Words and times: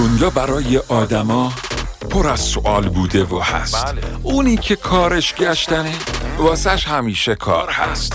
دنیا 0.00 0.30
برای 0.30 0.78
آدما 0.78 1.52
پر 2.10 2.28
از 2.28 2.40
سوال 2.40 2.88
بوده 2.88 3.24
و 3.24 3.40
هست. 3.40 3.86
بله. 3.86 4.00
اونی 4.22 4.56
که 4.56 4.76
کارش 4.76 5.34
گشتنه 5.34 5.94
واسش 6.38 6.84
همیشه 6.84 7.34
کار 7.34 7.70
هست. 7.70 8.12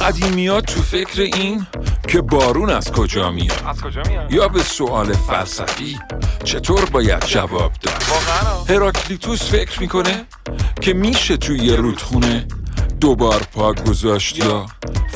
قدیمیات 0.00 0.66
تو 0.66 0.82
فکر 0.82 1.22
این 1.22 1.66
که 2.08 2.20
بارون 2.20 2.70
از 2.70 2.92
کجا 2.92 3.30
میاد؟ 3.30 3.62
از 3.66 3.80
کجا 3.80 4.02
میاد؟ 4.08 4.32
یا 4.32 4.48
به 4.48 4.62
سوال 4.62 5.12
فلسفی 5.12 5.98
چطور 6.44 6.84
باید 6.84 7.24
جواب 7.24 7.72
داد؟ 7.82 8.02
هراکلیتوس 8.68 9.42
فکر 9.42 9.80
می‌کنه 9.80 10.24
که 10.80 10.92
میشه 10.92 11.36
توی 11.36 11.58
یه 11.58 11.76
رودخونه 11.76 12.46
دوبار 13.00 13.42
پا 13.54 13.72
گذاشت 13.72 14.38
یا 14.38 14.66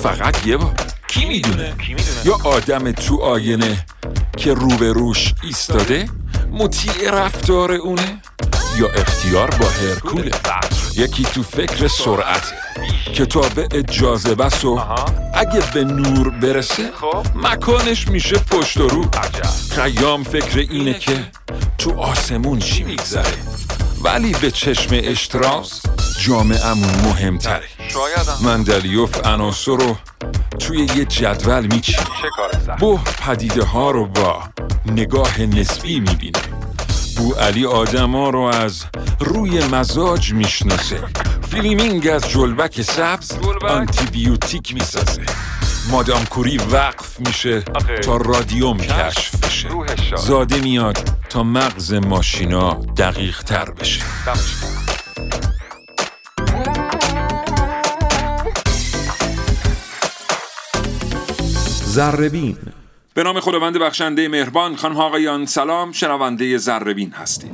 فقط 0.02 0.46
یه 0.46 0.56
بار؟ 0.56 0.74
کی 1.14 1.24
می‌دونه؟ 1.24 1.74
یا 2.24 2.38
آدم 2.44 2.92
تو 2.92 3.20
آینه 3.22 3.86
که 4.36 4.54
روبروش 4.54 5.34
ایستاده؟ 5.42 6.08
مطیع 6.50 7.10
رفتار 7.10 7.72
اونه؟ 7.72 8.22
یا 8.78 8.88
اختیار 8.88 9.50
با 9.50 9.66
هرکوله؟ 9.66 10.30
یکی 10.96 11.24
تو 11.24 11.42
فکر 11.42 11.88
سرعته 11.88 12.54
کتاب 13.14 13.52
اجازه 13.72 14.34
بس 14.34 14.64
و. 14.64 14.80
اگه 15.34 15.62
به 15.74 15.84
نور 15.84 16.30
برسه 16.30 16.90
خب. 17.00 17.26
مکانش 17.34 18.08
میشه 18.08 18.36
پشت 18.38 18.76
و 18.76 18.88
رو. 18.88 19.04
خیام 19.70 20.24
فکر 20.24 20.58
اینه 20.58 20.94
که 20.94 21.24
تو 21.78 22.00
آسمون 22.00 22.58
چی 22.58 22.82
میگذره؟ 22.82 23.34
ولی 24.02 24.32
به 24.32 24.50
چشم 24.50 24.88
اشتراس 24.92 25.82
جامعمون 26.26 26.94
مهمتره. 27.04 27.68
مندلیوف 28.42 29.26
عناصر 29.26 29.76
رو 29.76 29.96
توی 30.58 30.86
یه 30.96 31.04
جدول 31.04 31.66
میچینه. 31.66 32.04
بو 32.78 32.98
پدیده 32.98 33.64
ها 33.64 33.90
رو 33.90 34.06
با 34.06 34.42
نگاه 34.86 35.40
نسبی 35.40 36.00
می‌بینه. 36.00 36.38
بو 37.16 37.34
علی 37.34 37.66
آدما 37.66 38.30
رو 38.30 38.40
از 38.40 38.84
روی 39.20 39.64
مزاج 39.64 40.32
می‌شناسه. 40.32 41.00
فلمینگ 41.50 42.08
از 42.08 42.28
جلبک 42.28 42.82
سبز؟ 42.82 43.32
آنتیبیوتیک 43.68 44.74
می‌سازه. 44.74 45.22
مادام 45.90 46.24
کوری 46.24 46.58
وقف 46.58 47.20
میشه. 47.20 47.60
تا 48.04 48.16
رادیوم 48.16 48.78
کشف 48.78 49.44
بشه. 49.44 49.68
زاده 50.16 50.60
میاد 50.60 50.98
تا 51.28 51.42
مغز 51.42 51.92
ماشینا 51.92 52.74
دقیق 52.96 53.42
تر 53.42 53.70
بشه 53.70 54.00
زربین 61.94 62.56
به 63.14 63.22
نام 63.22 63.40
خداوند 63.40 63.78
بخشنده 63.78 64.28
مهربان 64.28 64.76
خانم 64.76 64.96
آقایان 64.96 65.46
سلام. 65.46 65.92
شنونده 65.92 66.58
زربین 66.58 67.12
هستید. 67.12 67.52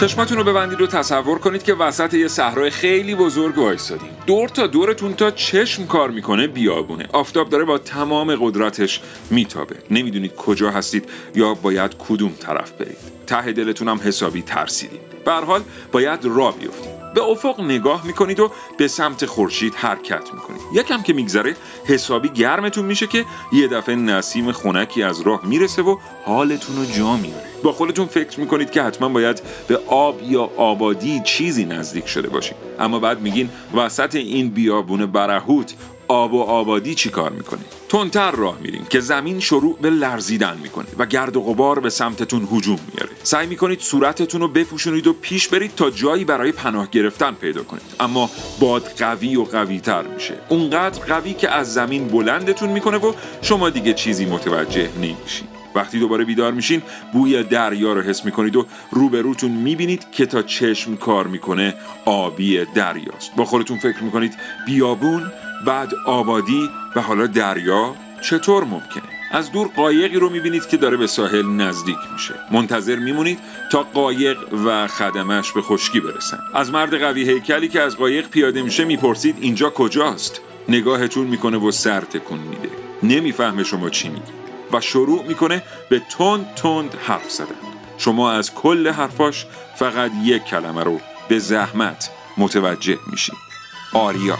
چشماتون 0.00 0.38
رو 0.38 0.44
ببندید 0.44 0.80
و 0.80 0.86
تصور 0.86 1.38
کنید 1.38 1.62
که 1.62 1.74
وسط 1.74 2.14
یه 2.14 2.28
صحرای 2.28 2.70
خیلی 2.70 3.14
بزرگ 3.14 3.58
وایسادیم 3.58 4.10
دور 4.26 4.48
تا 4.48 4.66
دورتون 4.66 5.14
تا 5.14 5.30
چشم 5.30 5.86
کار 5.86 6.10
می‌کنه 6.10 6.46
بیابونه. 6.46 7.08
آفتاب 7.12 7.48
داره 7.48 7.64
با 7.64 7.78
تمام 7.78 8.36
قدرتش 8.40 9.00
میتابه. 9.30 9.76
نمی‌دونید 9.90 10.34
کجا 10.34 10.70
هستید 10.70 11.08
یا 11.34 11.54
باید 11.54 11.94
کدوم 12.08 12.32
طرف 12.40 12.72
برید. 12.72 12.96
ته 13.26 13.52
دلتونم 13.52 14.00
حسابی 14.04 14.42
ترسیدید 14.42 15.00
به 15.24 15.32
حال 15.32 15.62
باید 15.92 16.24
راه 16.24 16.56
بیفتید 16.58 16.99
به 17.14 17.22
افق 17.22 17.60
نگاه 17.60 18.06
می‌کنید 18.06 18.40
و 18.40 18.50
به 18.78 18.88
سمت 18.88 19.26
خورشید 19.26 19.74
حرکت 19.74 20.34
می‌کنید. 20.34 20.60
یکم 20.74 21.02
که 21.02 21.12
میگذره 21.12 21.56
حسابی 21.84 22.28
گرمتون 22.28 22.84
میشه 22.84 23.06
که 23.06 23.24
یه 23.52 23.68
دفعه 23.68 23.94
نسیم 23.94 24.52
خنکی 24.52 25.02
از 25.02 25.20
راه 25.20 25.46
می‌رسه 25.46 25.82
و 25.82 25.96
حالتون 26.24 26.76
رو 26.76 26.84
جا 26.84 27.16
میاره 27.16 27.50
با 27.62 27.72
خودتون 27.72 28.06
فکر 28.06 28.40
می‌کنید 28.40 28.70
که 28.70 28.82
حتما 28.82 29.08
باید 29.08 29.42
به 29.68 29.80
آب 29.86 30.22
یا 30.22 30.50
آبادی 30.56 31.20
چیزی 31.24 31.64
نزدیک 31.64 32.06
شده 32.06 32.28
باشید. 32.28 32.56
اما 32.78 32.98
بعد 32.98 33.20
میگین 33.20 33.50
وسط 33.74 34.14
این 34.14 34.50
بیابون 34.50 35.06
برهوت 35.06 35.74
آب 36.10 36.34
و 36.34 36.42
آبادی 36.42 36.94
چی 36.94 37.08
کار 37.08 37.30
می‌کنه 37.30 37.60
تندتر 37.88 38.30
راه 38.30 38.58
میرین 38.62 38.84
که 38.90 39.00
زمین 39.00 39.40
شروع 39.40 39.78
به 39.80 39.90
لرزیدن 39.90 40.58
می‌کنه 40.62 40.86
و 40.98 41.06
گرد 41.06 41.36
و 41.36 41.40
غبار 41.40 41.80
به 41.80 41.90
سمتتون 41.90 42.48
هجوم 42.52 42.78
میاره. 42.92 43.10
سعی 43.22 43.46
می‌کنید 43.46 43.80
صورتتون 43.80 44.40
رو 44.40 44.48
بپوشونید 44.48 45.06
و 45.06 45.12
پیش 45.12 45.48
برید 45.48 45.74
تا 45.74 45.90
جایی 45.90 46.24
برای 46.24 46.52
پناه 46.52 46.90
گرفتن 46.90 47.32
پیدا 47.32 47.62
کنید. 47.62 47.82
اما 48.00 48.30
باد 48.60 48.82
قوی 48.98 49.36
و 49.36 49.44
قوی 49.44 49.80
تر 49.80 50.02
میشه. 50.02 50.34
اونقدر 50.48 51.04
قوی 51.04 51.34
که 51.34 51.50
از 51.50 51.74
زمین 51.74 52.08
بلندتون 52.08 52.68
می‌کنه 52.68 52.96
و 52.96 53.12
شما 53.42 53.70
دیگه 53.70 53.92
چیزی 53.92 54.26
متوجه 54.26 54.88
نمیشید 54.96 55.48
وقتی 55.74 55.98
دوباره 55.98 56.24
بیدار 56.24 56.52
میشین 56.52 56.82
بوی 57.12 57.42
دریا 57.42 57.92
رو 57.92 58.02
حس 58.02 58.24
می‌کنید 58.24 58.56
و 58.56 58.66
روبروتون 58.90 59.50
می‌بینید 59.50 60.10
که 60.12 60.26
تا 60.26 60.42
چشم 60.42 60.96
کار 60.96 61.26
می‌کنه 61.26 61.74
آبی 62.04 62.64
دریاست. 62.74 63.36
با 63.36 63.44
خودتون 63.44 63.78
فکر 63.78 64.02
می‌کنید 64.02 64.34
بیابون 64.66 65.32
بعد 65.66 65.94
آبادی 66.06 66.70
و 66.96 67.00
حالا 67.00 67.26
دریا 67.26 67.94
چطور 68.22 68.64
ممکنه؟ 68.64 69.02
از 69.32 69.52
دور 69.52 69.70
قایقی 69.76 70.16
رو 70.16 70.30
می‌بینید 70.30 70.66
که 70.66 70.76
داره 70.76 70.96
به 70.96 71.06
ساحل 71.06 71.46
نزدیک 71.46 71.96
میشه. 72.12 72.34
منتظر 72.50 72.96
میمونید 72.96 73.38
تا 73.72 73.82
قایق 73.82 74.38
و 74.64 74.86
خدمش 74.86 75.52
به 75.52 75.62
خشکی 75.62 76.00
برسن. 76.00 76.38
از 76.54 76.70
مرد 76.70 77.00
قوی 77.00 77.28
هیکلی 77.28 77.68
که 77.68 77.80
از 77.80 77.96
قایق 77.96 78.28
پیاده 78.28 78.62
میشه 78.62 78.84
می‌پرسید 78.84 79.36
اینجا 79.40 79.70
کجاست؟ 79.70 80.40
نگاهتون 80.68 81.26
می‌کنه 81.26 81.56
و 81.56 81.70
سر 81.70 82.00
تکون 82.00 82.38
میده. 82.38 82.68
نمی‌فهمه 83.02 83.64
شما 83.64 83.90
چی 83.90 84.08
میگید. 84.08 84.40
و 84.72 84.80
شروع 84.80 85.24
می‌کنه 85.28 85.62
به 85.88 86.02
تند 86.18 86.54
تند 86.54 86.94
حرف 87.06 87.30
زدن. 87.30 87.54
شما 87.98 88.32
از 88.32 88.54
کل 88.54 88.88
حرفاش 88.88 89.46
فقط 89.76 90.10
یک 90.24 90.44
کلمه 90.44 90.84
رو 90.84 91.00
به 91.28 91.38
زحمت 91.38 92.10
متوجه 92.38 92.98
میشید. 93.10 93.50
آریا. 93.92 94.38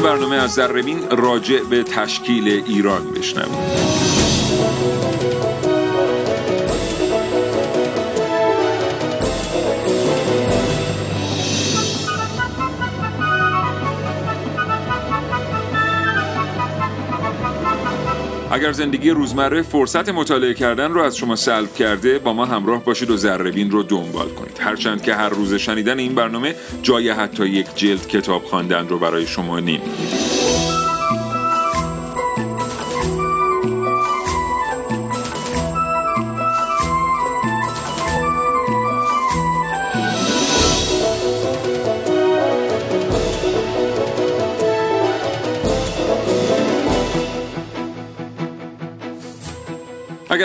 این 0.00 0.08
برنامه 0.08 0.36
از 0.36 0.54
زربین 0.54 1.10
راجع 1.10 1.62
به 1.62 1.82
تشکیل 1.82 2.48
ایران 2.66 3.10
بشنوید 3.10 4.09
اگر 18.52 18.72
زندگی 18.72 19.10
روزمره 19.10 19.62
فرصت 19.62 20.08
مطالعه 20.08 20.54
کردن 20.54 20.92
رو 20.92 21.02
از 21.02 21.16
شما 21.16 21.36
سلب 21.36 21.74
کرده 21.74 22.18
با 22.18 22.32
ما 22.32 22.44
همراه 22.44 22.84
باشید 22.84 23.10
و 23.10 23.16
زربین 23.16 23.70
رو 23.70 23.82
دنبال 23.82 24.28
کنید. 24.28 24.58
هرچند 24.60 25.02
که 25.02 25.14
هر 25.14 25.28
روز 25.28 25.54
شنیدن 25.54 25.98
این 25.98 26.14
برنامه 26.14 26.54
جای 26.82 27.10
حتی 27.10 27.46
یک 27.46 27.66
جلد 27.76 28.06
کتاب 28.06 28.44
خواندن 28.44 28.88
رو 28.88 28.98
برای 28.98 29.26
شما 29.26 29.60
نمی‌گیره 29.60 30.39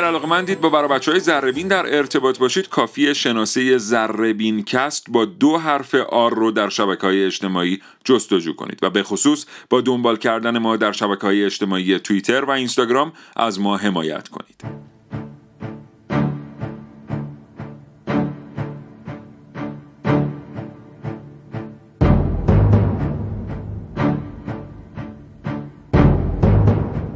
علاقمندید 0.06 0.62
با 0.62 0.70
برای 0.70 0.88
بچه 0.88 1.12
های 1.12 1.20
زربین 1.20 1.68
در 1.68 1.98
ارتباط 1.98 2.40
باشید. 2.40 2.70
کافی 2.70 3.16
شناسه 3.16 3.78
زربین 3.78 4.64
کست 4.64 5.06
با 5.10 5.26
دو 5.26 5.58
حرف 5.58 5.96
آر 5.96 6.36
رو 6.36 6.52
در 6.52 6.70
شبکه 6.70 7.02
های 7.02 7.26
اجتماعی 7.26 7.82
جستجو 8.04 8.54
کنید 8.54 8.80
و 8.82 8.90
به 8.90 9.04
خصوص 9.04 9.46
با 9.70 9.82
دنبال 9.82 10.18
کردن 10.18 10.58
ما 10.58 10.78
در 10.78 10.92
شبکه 10.92 11.22
های 11.22 11.46
اجتماعی 11.46 12.00
توییتر 12.00 12.46
و 12.46 12.52
اینستاگرام 12.52 13.14
از 13.36 13.60
ما 13.60 13.78
حمایت 13.78 14.28
کنید. 14.28 14.86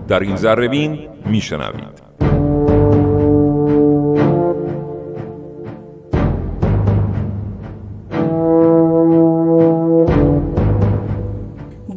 در 0.07 0.19
این 0.19 0.35
زربین 0.35 1.09
میشنوید. 1.25 2.08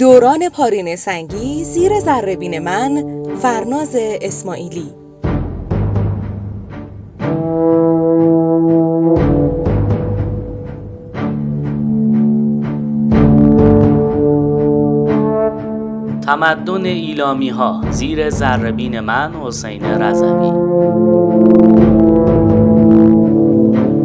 دوران 0.03 0.49
پارین 0.49 0.97
سنگی 0.97 1.65
زیر 1.65 2.01
ذره 2.01 2.61
من 2.61 3.05
فرناز 3.43 3.97
اسماعیلی. 4.23 4.91
تمدن 16.27 16.85
ایلامی 16.85 17.49
ها 17.49 17.83
زیر 17.91 18.31
زربین 18.31 19.01
من 19.01 19.33
حسین 19.35 19.85
رضوی. 19.85 21.42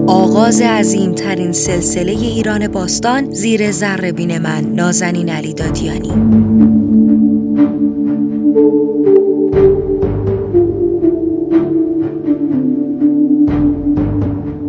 آغاز 0.07 0.61
عظیمترین 0.61 1.51
سلسله 1.51 2.11
ایران 2.11 2.67
باستان 2.67 3.31
زیر 3.31 3.71
زربین 3.71 4.37
من 4.37 4.61
نازنین 4.61 5.29
علی 5.29 5.53
دادیانی. 5.53 6.09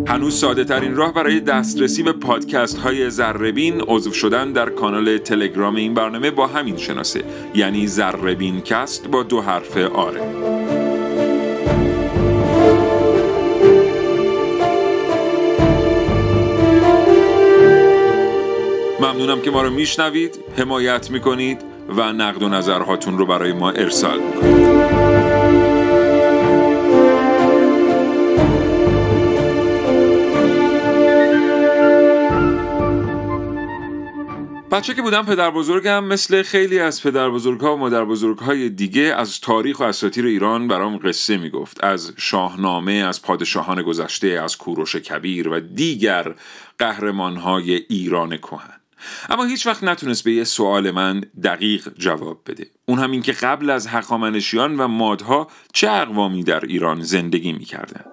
هنوز 0.07 0.35
ساده 0.35 0.65
ترین 0.65 0.97
راه 0.97 1.15
برای 1.15 1.41
دسترسی 1.41 2.03
به 2.03 2.13
پادکست 2.13 2.79
های 2.79 3.11
زربین 3.11 3.81
عضو 3.81 4.13
شدن 4.13 4.53
در 4.53 4.69
کانال 4.69 5.19
تلگرام 5.19 5.77
این 5.77 5.95
برنامه 5.95 6.31
با 6.31 6.47
همین 6.47 6.77
شناسه 6.77 7.25
یعنی 7.55 7.87
زربین 7.87 8.61
کست 8.61 9.09
با 9.09 9.23
دو 9.23 9.41
حرف 9.41 9.77
آره. 9.77 10.58
ممنونم 19.19 19.43
که 19.43 19.51
ما 19.51 19.63
رو 19.63 19.71
میشنوید 19.71 20.39
حمایت 20.57 21.11
می‌کنید 21.11 21.61
و 21.89 22.13
نقد 22.13 22.43
و 22.43 22.49
نظرهاتون 22.49 23.19
رو 23.19 23.27
برای 23.27 23.53
ما 23.53 23.71
ارسال 23.71 24.19
می‌کنید. 24.19 24.69
بچه 34.71 34.95
که 34.95 35.03
بودم 35.03 35.23
پدر 35.23 35.51
بزرگم 35.51 36.05
مثل 36.05 36.43
خیلی 36.43 36.79
از 36.79 37.03
پدر 37.03 37.31
بزرگ 37.31 37.61
ها 37.61 37.75
و 37.75 37.79
مادر 37.79 38.05
بزرگ 38.05 38.39
های 38.39 38.69
دیگه 38.69 39.03
از 39.03 39.41
تاریخ 39.41 39.81
و 39.81 39.83
اساطیر 39.83 40.27
ایران 40.27 40.69
برام 40.69 40.97
قصه 40.97 41.37
می‌گفت. 41.37 41.85
از 41.85 42.13
شاهنامه 42.17 42.93
از 42.93 43.23
پادشاهان 43.23 43.83
گذشته 43.83 44.29
از 44.29 44.57
کوروش 44.57 44.97
کبیر 44.97 45.49
و 45.49 45.61
دیگر 45.61 46.35
قهرمان 46.79 47.37
های 47.37 47.75
ایران 47.75 48.37
کهن. 48.37 48.78
اما 49.31 49.45
هیچ 49.45 49.67
وقت 49.67 49.85
نتونست 49.85 50.25
به 50.25 50.33
یه 50.33 50.45
سوال 50.45 50.91
من 50.91 51.21
دقیق 51.45 51.89
جواب 51.99 52.41
بده. 52.47 52.67
اون 52.87 52.99
هم 52.99 53.11
این 53.11 53.23
که 53.23 53.33
قبل 53.33 53.71
از 53.71 53.87
هخامنشیان 53.87 54.81
و 54.81 54.89
مادها 54.89 55.49
چه 55.73 55.91
اقوامی 55.91 56.43
در 56.45 56.61
ایران 56.61 57.03
زندگی 57.03 57.53
می‌کردن؟ 57.53 58.05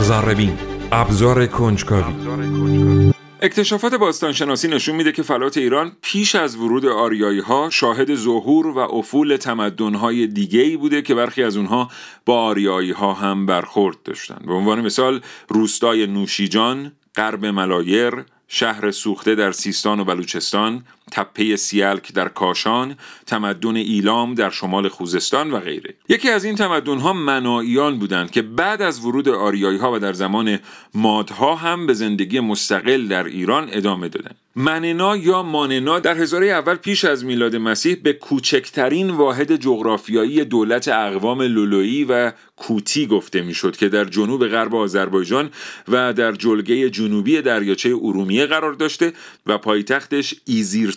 زربین 0.00 0.58
ابزار 0.92 1.46
کنجکاوی. 1.46 3.13
اکتشافات 3.44 3.94
باستانشناسی 3.94 4.68
نشون 4.68 4.96
میده 4.96 5.12
که 5.12 5.22
فلات 5.22 5.56
ایران 5.56 5.92
پیش 6.02 6.34
از 6.34 6.56
ورود 6.56 6.86
آریایی 6.86 7.40
ها 7.40 7.70
شاهد 7.70 8.14
ظهور 8.14 8.66
و 8.66 8.78
افول 8.78 9.36
تمدن 9.36 9.94
های 9.94 10.26
دیگه 10.26 10.60
ای 10.60 10.76
بوده 10.76 11.02
که 11.02 11.14
برخی 11.14 11.42
از 11.42 11.56
اونها 11.56 11.90
با 12.26 12.40
آریایی 12.40 12.90
ها 12.90 13.12
هم 13.14 13.46
برخورد 13.46 13.96
داشتن. 14.04 14.38
به 14.46 14.52
عنوان 14.52 14.80
مثال 14.80 15.20
روستای 15.48 16.06
نوشیجان، 16.06 16.92
غرب 17.16 17.46
ملایر، 17.46 18.24
شهر 18.48 18.90
سوخته 18.90 19.34
در 19.34 19.52
سیستان 19.52 20.00
و 20.00 20.04
بلوچستان، 20.04 20.84
تپه 21.14 21.56
سیلک 21.56 22.12
در 22.12 22.28
کاشان، 22.28 22.96
تمدن 23.26 23.76
ایلام 23.76 24.34
در 24.34 24.50
شمال 24.50 24.88
خوزستان 24.88 25.50
و 25.50 25.60
غیره. 25.60 25.94
یکی 26.08 26.30
از 26.30 26.44
این 26.44 26.56
تمدن 26.56 26.98
ها 26.98 27.12
مناییان 27.12 27.98
بودند 27.98 28.30
که 28.30 28.42
بعد 28.42 28.82
از 28.82 29.04
ورود 29.04 29.28
آریایی 29.28 29.78
ها 29.78 29.92
و 29.92 29.98
در 29.98 30.12
زمان 30.12 30.58
مادها 30.94 31.54
هم 31.54 31.86
به 31.86 31.94
زندگی 31.94 32.40
مستقل 32.40 33.08
در 33.08 33.24
ایران 33.24 33.68
ادامه 33.72 34.08
دادند. 34.08 34.36
مننا 34.56 35.16
یا 35.16 35.42
ماننا 35.42 36.00
در 36.00 36.18
هزاره 36.18 36.46
اول 36.46 36.74
پیش 36.74 37.04
از 37.04 37.24
میلاد 37.24 37.56
مسیح 37.56 37.96
به 38.02 38.12
کوچکترین 38.12 39.10
واحد 39.10 39.56
جغرافیایی 39.56 40.44
دولت 40.44 40.88
اقوام 40.88 41.42
لولویی 41.42 42.04
و 42.04 42.32
کوتی 42.56 43.06
گفته 43.06 43.42
می‌شد 43.42 43.76
که 43.76 43.88
در 43.88 44.04
جنوب 44.04 44.46
غرب 44.46 44.74
آذربایجان 44.74 45.50
و 45.88 46.12
در 46.12 46.32
جلگه 46.32 46.90
جنوبی 46.90 47.42
دریاچه 47.42 47.88
ارومیه 47.88 48.46
قرار 48.46 48.72
داشته 48.72 49.12
و 49.46 49.58
پایتختش 49.58 50.34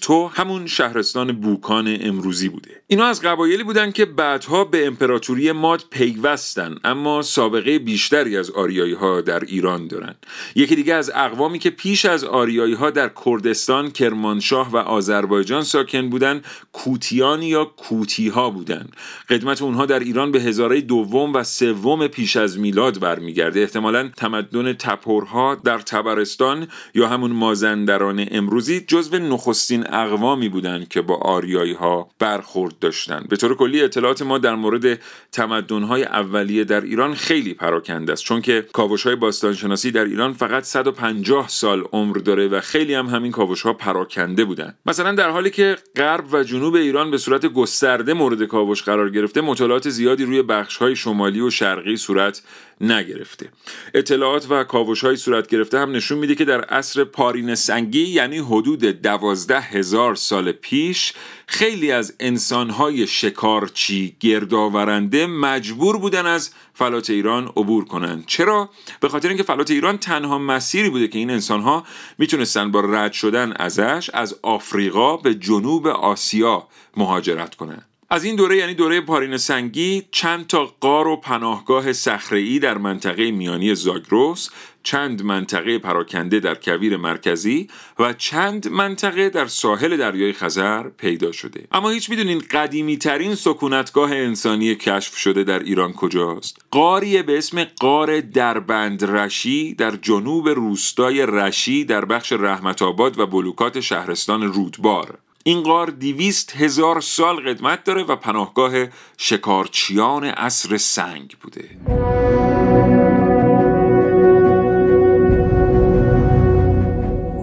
ایزیرتو 0.10 0.42
همون 0.42 0.68
شهرستان 0.68 1.32
بوکان 1.32 1.98
امروزی 2.02 2.50
بوده. 2.50 2.82
اینا 2.88 3.06
از 3.06 3.22
قبایلی 3.22 3.64
بودند 3.64 3.94
که 3.94 4.06
بعدها 4.06 4.64
به 4.64 4.88
امپراتوری 4.88 5.52
ماد 5.52 5.84
پیوستن 5.90 6.76
اما 6.84 7.22
سابقه 7.22 7.80
بیشتری 7.80 8.38
از 8.38 8.52
آریایی 8.52 8.94
ها 8.94 9.22
در 9.22 9.40
ایران 9.40 9.88
دارن. 9.88 10.16
یکی 10.56 10.76
دیگه 10.76 10.94
از 10.94 11.12
اقوامی 11.16 11.60
که 11.60 11.70
پیش 11.70 12.06
از 12.06 12.24
آریایی 12.24 12.74
ها 12.74 12.90
در 12.90 13.12
کردستان، 13.26 13.92
کرمانشاه 13.92 14.72
و 14.72 14.78
آذربایجان 14.78 15.64
ساکن 15.64 16.10
بودند 16.10 16.46
کوتیان 16.72 17.42
یا 17.42 17.66
کوتی 17.66 18.28
ها 18.28 18.50
بودند 18.50 18.96
قدمت 19.30 19.62
اونها 19.62 19.86
در 19.86 20.00
ایران 20.00 20.32
به 20.32 20.42
هزاره 20.42 20.82
دوم 20.82 21.34
و 21.34 21.44
سوم 21.44 22.08
پیش 22.08 22.38
از 22.38 22.60
میلاد 22.60 23.00
برمیگرده. 23.00 23.60
احتمالا 23.60 24.10
تمدن 24.18 24.74
تپرها 24.74 25.56
در 25.56 25.80
تبرستان 25.80 26.68
یا 26.94 27.08
همون 27.08 27.32
مازندران 27.32 28.28
امروزی 28.32 28.80
جزو 28.80 29.18
نخستین 29.20 29.87
اقوامی 29.92 30.50
بودند 30.50 30.88
که 30.88 31.02
با 31.02 31.16
آریایی 31.16 31.74
ها 31.74 32.10
برخورد 32.20 32.80
داشتند. 32.80 33.28
به 33.30 33.36
طور 33.36 33.56
کلی 33.56 33.82
اطلاعات 33.82 34.22
ما 34.22 34.38
در 34.38 34.56
مورد 34.56 35.00
تمدن 35.32 35.84
های 35.84 36.04
اولیه 36.04 36.64
در 36.64 36.82
ایران 36.82 37.14
خیلی 37.14 37.54
پراکنده 37.54 38.14
است. 38.14 38.24
چون 38.24 38.42
که 38.42 38.66
کاوش 38.74 39.04
های 39.04 39.16
باستانشناسی 39.16 39.92
در 39.92 40.06
ایران 40.06 40.34
فقط 40.34 40.64
150 40.64 41.48
سال 41.48 41.84
عمر 41.92 42.18
داره 42.18 42.48
و 42.48 42.60
خیلی 42.60 42.94
هم 42.94 43.06
همین 43.06 43.32
کاوش 43.32 43.62
ها 43.62 43.74
پراکنده 43.74 44.46
بودند. 44.46 44.78
مثلا 44.86 45.12
در 45.12 45.30
حالی 45.30 45.50
که 45.50 45.78
غرب 45.96 46.34
و 46.34 46.44
جنوب 46.44 46.76
ایران 46.76 47.12
به 47.12 47.18
صورت 47.18 47.46
گسترده 47.46 48.14
مورد 48.14 48.44
کاوش 48.44 48.84
قرار 48.84 49.10
گرفته 49.10 49.42
مطالعات 49.42 49.90
زیادی 49.90 50.26
روی 50.26 50.42
بخش 50.42 50.78
های 50.78 50.96
شمالی 50.96 51.42
و 51.42 51.50
شرقی 51.50 51.98
صورت 51.98 52.42
نگرفته. 52.82 53.50
اطلاعات 53.94 54.48
و 54.50 54.64
کاوش 54.64 55.04
های 55.04 55.16
صورت 55.16 55.48
گرفته 55.48 55.80
هم 55.80 55.92
نشون 55.92 56.18
میده 56.18 56.36
که 56.36 56.46
در 56.46 56.62
عصر 56.62 57.04
پارین 57.04 57.56
سنگی 57.56 58.08
یعنی 58.08 58.38
حدود 58.38 58.84
دوازده 58.84 59.62
هزار 59.62 60.16
سال 60.16 60.52
پیش 60.52 61.14
خیلی 61.48 61.92
از 61.92 62.14
انسانهای 62.20 63.08
شکارچی 63.08 64.16
گردآورنده 64.20 65.26
مجبور 65.26 65.98
بودن 65.98 66.26
از 66.26 66.52
فلات 66.74 67.10
ایران 67.10 67.46
عبور 67.48 67.86
کنند. 67.86 68.26
چرا؟ 68.26 68.70
به 69.00 69.10
خاطر 69.10 69.28
اینکه 69.28 69.44
فلات 69.44 69.72
ایران 69.72 69.98
تنها 69.98 70.38
مسیری 70.38 70.90
بوده 70.90 71.08
که 71.08 71.20
این 71.20 71.30
انسانها 71.30 71.84
می‌تونستن 72.18 72.72
با 72.72 72.80
رد 72.80 73.14
شدن 73.14 73.52
ازش 73.52 74.10
از 74.14 74.40
آفریقا 74.42 75.18
به 75.18 75.36
جنوب 75.36 75.88
آسیا 75.88 76.68
مهاجرت 76.98 77.56
کنند. 77.56 77.86
از 78.10 78.24
این 78.24 78.36
دوره 78.36 78.58
یعنی 78.58 78.74
دوره 78.74 79.02
پارین 79.02 79.38
سنگی 79.38 80.04
چند 80.12 80.48
تا 80.48 80.66
غار 80.82 81.08
و 81.08 81.16
پناهگاه 81.16 81.94
صخره‌ای 81.94 82.60
در 82.60 82.78
منطقه 82.78 83.32
میانی 83.32 83.76
زاگرس 83.76 84.50
چند 84.84 85.24
منطقه 85.24 85.80
پراکنده 85.80 86.40
در 86.40 86.56
کویر 86.56 86.98
مرکزی 86.98 87.68
و 88.00 88.14
چند 88.14 88.68
منطقه 88.68 89.30
در 89.30 89.48
ساحل 89.48 89.98
دریای 89.98 90.34
خزر 90.34 90.90
پیدا 90.90 91.32
شده. 91.32 91.68
اما 91.72 91.90
هیچ 91.90 92.10
می‌دونین 92.10 92.44
قدیمی 92.52 92.98
ترین 92.98 93.36
سکونتگاه 93.36 94.12
انسانی 94.12 94.76
کشف 94.76 95.18
شده 95.18 95.44
در 95.44 95.60
ایران 95.60 95.94
کجاست؟ 95.94 96.58
قاری 96.72 97.22
به 97.22 97.38
اسم 97.38 97.64
قار 97.64 98.22
دربند 98.22 99.04
رشی 99.04 99.74
در 99.74 99.96
جنوب 99.96 100.50
روستای 100.50 101.26
رشی 101.26 101.86
در 101.86 102.06
بخش 102.06 102.32
رحمت 102.32 102.82
آباد 102.82 103.20
و 103.20 103.26
بلوکات 103.26 103.80
شهرستان 103.80 104.44
رودبار. 104.44 105.20
این 105.48 105.64
غار 105.64 105.88
دیویست 105.88 106.56
هزار 106.56 107.02
سال 107.02 107.50
قدمت 107.50 107.84
داره 107.84 108.04
و 108.04 108.16
پناهگاه 108.16 108.72
شکارچیان 109.18 110.24
عصر 110.24 110.78
سنگ 110.78 111.36
بوده. 111.42 111.70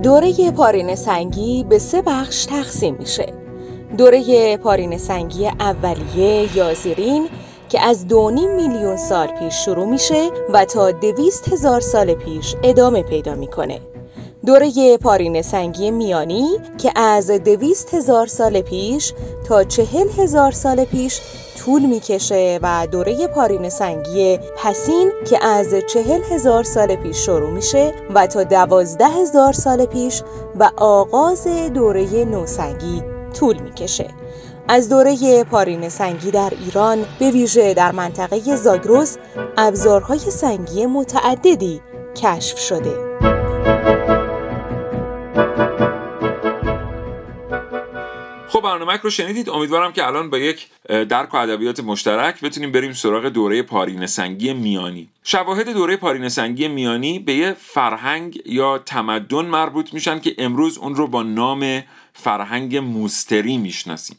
دوره 0.02 0.50
پارین 0.50 0.94
سنگی 0.94 1.64
به 1.68 1.78
سه 1.78 2.02
بخش 2.02 2.44
تقسیم 2.44 2.96
میشه. 2.99 3.34
دوره 3.99 4.56
پارین 4.56 4.99
سنگی 4.99 5.46
اولیه 5.46 6.56
یا 6.56 6.75
زیرین 6.75 7.28
که 7.68 7.80
از 7.80 8.08
دونیم 8.08 8.56
میلیون 8.56 8.96
سال 8.96 9.26
پیش 9.26 9.54
شروع 9.64 9.87
میشه 9.90 10.30
و 10.52 10.64
تا 10.64 10.90
دویست 10.90 11.52
هزار 11.52 11.80
سال 11.80 12.14
پیش 12.14 12.54
ادامه 12.62 13.02
پیدا 13.02 13.34
می‌کنه. 13.34 13.93
دوره 14.46 14.96
پارین 14.96 15.42
سنگی 15.42 15.90
میانی 15.90 16.48
که 16.78 16.92
از 16.96 17.30
دویست 17.30 17.94
هزار 17.94 18.26
سال 18.26 18.60
پیش 18.60 19.12
تا 19.48 19.64
چهل 19.64 20.08
هزار 20.18 20.52
سال 20.52 20.84
پیش 20.84 21.20
طول 21.58 21.82
می‌کشه 21.86 22.58
و 22.62 22.86
دوره 22.92 23.26
پارین 23.26 23.68
سنگی 23.68 24.38
پسین 24.56 25.12
که 25.30 25.44
از 25.44 25.74
چهل 25.92 26.20
هزار 26.30 26.62
سال 26.62 26.96
پیش 26.96 27.16
شروع 27.16 27.50
میشه 27.50 27.94
و 28.14 28.26
تا 28.26 28.42
دوازده 28.42 29.08
هزار 29.08 29.52
سال 29.52 29.86
پیش 29.86 30.22
و 30.60 30.70
آغاز 30.76 31.46
دوره 31.74 32.24
نوسنگی 32.24 33.02
طول 33.34 33.58
می‌کشه. 33.58 34.08
از 34.68 34.88
دوره 34.88 35.44
پارین 35.44 35.88
سنگی 35.88 36.30
در 36.30 36.52
ایران 36.64 37.04
به 37.18 37.30
ویژه 37.30 37.74
در 37.74 37.92
منطقه 37.92 38.56
زاگرس 38.56 39.18
ابزارهای 39.56 40.18
سنگی 40.18 40.86
متعددی 40.86 41.80
کشف 42.16 42.58
شده. 42.58 43.34
برنامه 48.64 48.97
رو 49.02 49.11
شنیدید. 49.11 49.50
امیدوارم 49.50 49.92
که 49.92 50.06
الان 50.06 50.30
با 50.30 50.38
یک 50.38 50.66
درک 50.88 51.35
و 51.35 51.37
ادبیات 51.37 51.80
مشترک 51.80 52.40
بتونیم 52.40 52.73
بریم 52.73 52.92
سراغ 52.92 53.26
دوره 53.26 53.62
پارین 53.62 54.06
سنگی 54.06 54.52
میانی. 54.52 55.09
شواهد 55.25 55.68
دوره 55.68 55.97
پارین 55.97 56.28
سنگی 56.28 56.68
میانی 56.68 57.18
به 57.18 57.35
یه 57.35 57.56
فرهنگ 57.61 58.42
یا 58.47 58.78
تمدن 58.78 59.44
مربوط 59.44 59.94
میشن 59.94 60.21
که 60.21 60.35
امروز 60.38 60.78
اون 60.78 60.94
رو 60.94 61.06
با 61.06 61.23
نام 61.23 61.83
فرهنگ 62.12 62.76
موستری 62.76 63.56
می‌شناسیم. 63.56 64.16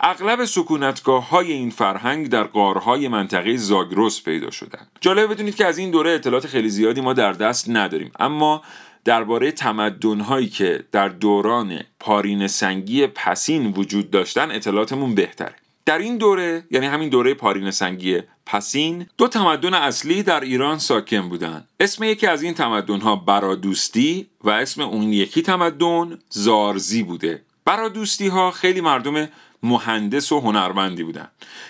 اغلب 0.00 0.44
سکونتگاه 0.44 1.28
های 1.28 1.52
این 1.52 1.70
فرهنگ 1.70 2.28
در 2.28 2.42
قارهای 2.42 3.08
منطقه 3.08 3.56
زاگرس 3.56 4.22
پیدا 4.22 4.50
شدن. 4.50 4.86
جالب 5.00 5.30
بدونید 5.30 5.56
که 5.56 5.66
از 5.66 5.78
این 5.78 5.90
دوره 5.90 6.10
اطلاعات 6.10 6.46
خیلی 6.46 6.68
زیادی 6.68 7.00
ما 7.00 7.12
در 7.12 7.32
دست 7.32 7.70
نداریم. 7.70 8.10
اما 8.20 8.62
درباره 9.04 9.52
تمدن‌هایی 9.52 10.48
که 10.48 10.84
در 10.92 11.08
دوران 11.08 11.80
پارین 12.00 12.46
سنگی 12.46 13.06
پسین 13.06 13.66
وجود 13.66 14.10
داشتن 14.10 14.50
اطلاعاتمون 14.50 15.14
بهتره. 15.14 15.54
در 15.86 15.98
این 15.98 16.18
دوره 16.18 16.64
یعنی 16.70 16.86
همین 16.86 17.08
دوره 17.08 17.34
پارین 17.34 17.70
سنگی 17.70 18.22
پسین 18.46 19.06
دو 19.18 19.28
تمدن 19.28 19.74
اصلی 19.74 20.22
در 20.22 20.40
ایران 20.40 20.78
ساکن 20.78 21.28
بودند. 21.28 21.68
اسم 21.80 22.04
یکی 22.04 22.26
از 22.26 22.42
این 22.42 22.54
تمدن‌ها 22.54 23.16
برادوستی 23.16 24.26
و 24.44 24.50
اسم 24.50 24.82
اون 24.82 25.12
یکی 25.12 25.42
تمدن 25.42 26.18
زارزی 26.28 27.02
بوده. 27.02 27.42
برادوستی 27.64 28.28
ها 28.28 28.50
خیلی 28.50 28.80
مردم 28.80 29.28
مهندس 29.62 30.32
و 30.32 30.40
هنرمندی 30.40 31.02
بودن. 31.02 31.28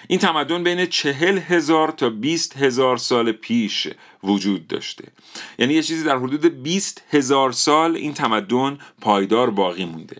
این 0.08 0.18
تمدن 0.18 0.62
بین 0.62 0.86
چهل 0.86 1.38
هزار 1.38 1.88
تا 1.88 2.10
بیست 2.10 2.56
هزار 2.56 2.96
سال 2.96 3.32
پیش 3.32 3.88
وجود 4.24 4.68
داشته. 4.68 5.04
یعنی 5.58 5.74
یه 5.74 5.82
چیزی 5.82 6.04
در 6.04 6.16
حدود 6.16 6.62
بیست 6.62 7.02
هزار 7.10 7.52
سال 7.52 7.96
این 7.96 8.14
تمدن 8.14 8.78
پایدار 9.00 9.50
باقی 9.50 9.84
مونده. 9.84 10.16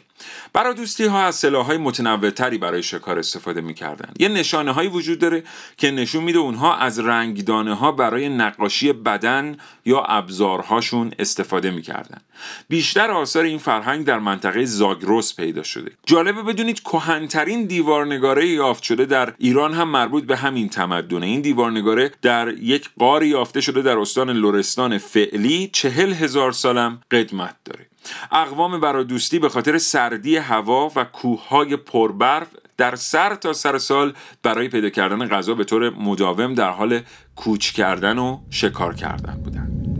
برای 0.52 0.74
دوستی 0.74 1.04
ها 1.04 1.22
از 1.22 1.34
سلاح 1.34 1.66
های 1.66 1.76
متنوع 1.76 2.30
تری 2.30 2.58
برای 2.58 2.82
شکار 2.82 3.18
استفاده 3.18 3.60
می‌کردن. 3.60 4.12
یه 4.18 4.28
نشانه 4.28 4.72
هایی 4.72 4.88
وجود 4.88 5.18
داره 5.18 5.42
که 5.76 5.90
نشون 5.90 6.24
میده 6.24 6.38
اونها 6.38 6.76
از 6.76 6.98
رنگدانه 6.98 7.74
ها 7.74 7.92
برای 7.92 8.28
نقاشی 8.28 8.92
بدن 8.92 9.56
یا 9.84 10.00
ابزارهاشون 10.00 11.12
استفاده 11.18 11.70
می‌کردن. 11.70 12.20
بیشتر 12.68 13.10
آثار 13.10 13.44
این 13.44 13.58
فرهنگ 13.58 14.06
در 14.06 14.18
منطقه 14.18 14.64
زاگرس 14.64 15.36
پیدا 15.36 15.62
شده. 15.62 15.92
جالبه 16.06 16.42
بدونید 16.42 16.80
کهنترین 16.80 17.64
دیوارنگاره 17.64 18.48
یافت 18.48 18.82
شده 18.82 19.04
در 19.04 19.34
ایران 19.38 19.74
هم 19.74 19.88
مربوط 19.88 20.24
به 20.24 20.36
همین 20.36 20.68
تمدنه. 20.68 21.26
این 21.26 21.40
دیوارنگاره 21.40 22.12
در 22.22 22.48
یک 22.48 22.90
قاری 22.98 23.28
یافته 23.28 23.60
شده 23.60 23.82
در 23.82 23.98
استان 23.98 24.30
لرستان 24.30 24.98
فعلی 24.98 25.70
چهل 25.72 26.12
هزار 26.12 26.52
سالم 26.52 27.00
قدمت 27.10 27.56
داره. 27.64 27.89
اقوام 28.32 28.80
برادوستی 28.80 29.38
به 29.38 29.48
خاطر 29.48 29.78
سردی 29.78 30.36
هوا 30.36 30.92
و 30.96 31.04
کوههای 31.04 31.76
پربرف 31.76 32.48
در 32.76 32.96
سر 32.96 33.34
تا 33.34 33.52
سر 33.52 33.78
سال 33.78 34.12
برای 34.42 34.68
پیدا 34.68 34.88
کردن 34.88 35.28
غذا 35.28 35.54
به 35.54 35.64
طور 35.64 35.90
مداوم 35.90 36.54
در 36.54 36.70
حال 36.70 37.00
کوچ 37.36 37.72
کردن 37.72 38.18
و 38.18 38.38
شکار 38.50 38.94
کردن 38.94 39.40
بودند. 39.44 39.99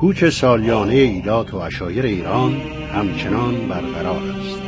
کوچ 0.00 0.24
سالیانه 0.24 0.94
ایلات 0.94 1.54
و 1.54 1.56
اشایر 1.56 2.04
ایران 2.04 2.56
همچنان 2.94 3.68
برقرار 3.68 4.22
است. 4.22 4.58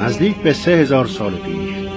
نزدیک 0.00 0.36
به 0.36 0.52
سه 0.52 0.70
هزار 0.70 1.06
سال 1.06 1.32
پیش 1.32 1.88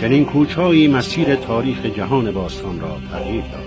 چنین 0.00 0.24
کوچهایی 0.24 0.88
مسیر 0.88 1.34
تاریخ 1.34 1.86
جهان 1.86 2.30
باستان 2.30 2.80
را 2.80 2.96
تغییر 3.12 3.42
داد. 3.42 3.64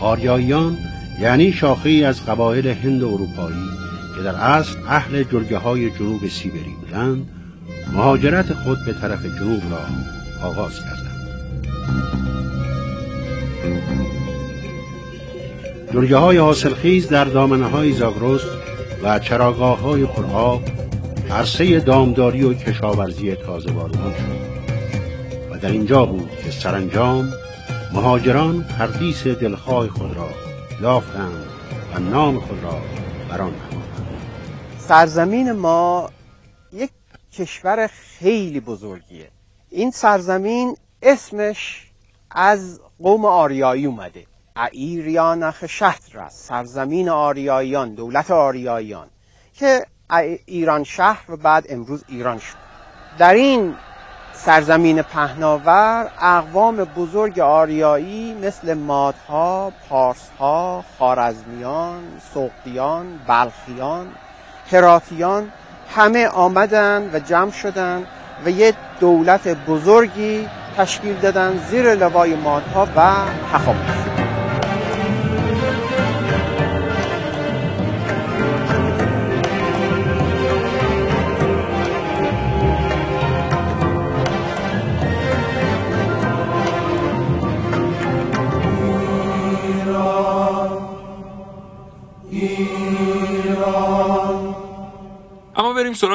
آریاییان 0.00 0.78
یعنی 1.20 1.52
شاخه 1.52 1.90
از 1.90 2.26
قبایل 2.26 2.66
هند 2.68 3.04
اروپایی 3.04 3.68
که 4.16 4.22
در 4.22 4.34
اصل 4.34 4.78
اهل 4.88 5.22
جرگه 5.22 5.58
های 5.58 5.90
جنوب 5.90 6.28
سیبری 6.28 6.76
بودند 6.80 7.28
مهاجرت 7.92 8.52
خود 8.52 8.78
به 8.86 8.92
طرف 8.92 9.24
جنوب 9.24 9.62
را 9.70 9.80
آغاز 10.48 10.80
کردند. 10.80 10.97
جرگه 15.92 16.16
های 16.16 16.36
حاصلخیز 16.36 17.08
در 17.08 17.24
دامنه 17.24 17.66
های 17.66 17.92
زاگرس 17.92 18.40
و 19.02 19.18
چراگاه 19.18 19.80
های 19.80 20.06
پرآب 20.06 20.62
عرصه 21.30 21.80
دامداری 21.80 22.42
و 22.42 22.54
کشاورزی 22.54 23.34
تازه 23.34 23.72
بارون 23.72 24.14
شد. 24.14 24.48
و 25.50 25.58
در 25.58 25.70
اینجا 25.70 26.06
بود 26.06 26.30
که 26.44 26.50
سرانجام 26.50 27.32
مهاجران 27.92 28.64
پردیس 28.78 29.26
دلخواه 29.26 29.88
خود 29.88 30.16
را 30.16 30.28
یافتند 30.82 31.44
و 31.94 31.98
نام 31.98 32.40
خود 32.40 32.58
را 32.62 32.80
بران 33.28 33.52
سرزمین 34.78 35.52
ما 35.52 36.10
یک 36.72 36.90
کشور 37.32 37.86
خیلی 38.18 38.60
بزرگیه. 38.60 39.28
این 39.70 39.90
سرزمین 39.90 40.76
اسمش 41.02 41.86
از 42.30 42.80
قوم 43.02 43.24
آریایی 43.24 43.86
اومده. 43.86 44.26
ایریانخ 44.72 45.66
شهر 45.66 46.18
است 46.18 46.48
سرزمین 46.48 47.08
آریاییان 47.08 47.94
دولت 47.94 48.30
آریاییان 48.30 49.06
که 49.54 49.86
ایران 50.46 50.84
شهر 50.84 51.24
و 51.28 51.36
بعد 51.36 51.66
امروز 51.68 52.04
ایران 52.08 52.38
شد. 52.38 52.56
در 53.18 53.34
این 53.34 53.74
سرزمین 54.32 55.02
پهناور 55.02 56.10
اقوام 56.20 56.76
بزرگ 56.76 57.40
آریایی 57.40 58.34
مثل 58.34 58.74
مادها، 58.74 59.72
پارسها، 59.88 60.84
خارزمیان، 60.98 62.02
سقدیان، 62.34 63.20
بلخیان، 63.26 64.06
هراتیان 64.72 65.52
همه 65.96 66.26
آمدن 66.26 67.10
و 67.12 67.18
جمع 67.18 67.50
شدند 67.50 68.06
و 68.44 68.50
یک 68.50 68.74
دولت 69.00 69.48
بزرگی 69.48 70.48
تشکیل 70.76 71.16
دادن 71.16 71.64
زیر 71.70 71.94
لوای 71.94 72.34
مادها 72.34 72.88
و 72.96 73.00
هخامنش 73.52 74.17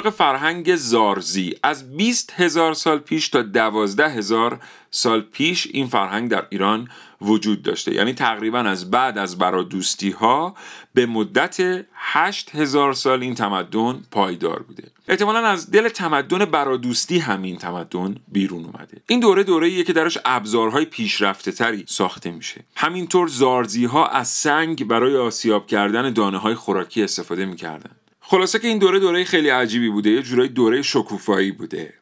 سراغ 0.03 0.15
فرهنگ 0.15 0.75
زارزی. 0.75 1.55
از 1.63 1.97
20 1.97 2.33
هزار 2.35 2.73
سال 2.73 2.99
پیش 2.99 3.29
تا 3.29 3.41
12 3.41 4.09
هزار 4.09 4.59
سال 4.91 5.21
پیش 5.21 5.67
این 5.71 5.87
فرهنگ 5.87 6.29
در 6.29 6.45
ایران 6.49 6.89
وجود 7.21 7.63
داشته. 7.63 7.93
یعنی 7.93 8.13
تقریبا 8.13 8.59
از 8.59 8.91
بعد 8.91 9.17
از 9.17 9.37
برادوستی 9.37 10.11
ها 10.11 10.55
به 10.93 11.05
مدت 11.05 11.85
8 11.93 12.55
هزار 12.55 12.93
سال 12.93 13.21
این 13.21 13.35
تمدن 13.35 14.01
پایدار 14.11 14.63
بوده. 14.63 14.83
احتمالا 15.07 15.39
از 15.39 15.71
دل 15.71 15.89
تمدن 15.89 16.45
برادوستی 16.45 17.19
همین 17.19 17.57
تمدن 17.57 18.15
بیرون 18.27 18.65
اومده. 18.65 19.01
این 19.07 19.19
دوره 19.19 19.43
دوره 19.43 19.83
که 19.83 19.93
درش 19.93 20.17
ابزارهای 20.25 20.85
پیشرفته 20.85 21.51
تری 21.51 21.83
ساخته 21.87 22.31
میشه. 22.31 22.61
همینطور 22.75 23.27
زارزی 23.27 23.85
ها 23.85 24.07
از 24.07 24.27
سنگ 24.27 24.87
برای 24.87 25.17
آسیاب 25.17 25.67
کردن 25.67 26.13
دانه 26.13 26.37
های 26.37 26.55
خوراکی 26.55 27.03
استفاده 27.03 27.45
می‌کردن. 27.45 27.91
خلاصه 28.33 28.59
که 28.59 28.67
این 28.67 28.77
دوره 28.77 28.99
دوره 28.99 29.23
خیلی 29.23 29.49
عجیبی 29.49 29.89
بوده 29.89 30.09
یه 30.09 30.21
جورایی 30.21 30.49
دوره 30.49 30.81
شکوفایی 30.81 31.51
بوده. 31.51 31.93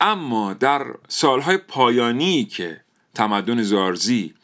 اما 0.00 0.52
در 0.52 0.86
سالهای 1.08 1.56
پایانی 1.56 2.44
که 2.44 2.80
تمدن 3.14 3.62
زارزی 3.62 4.34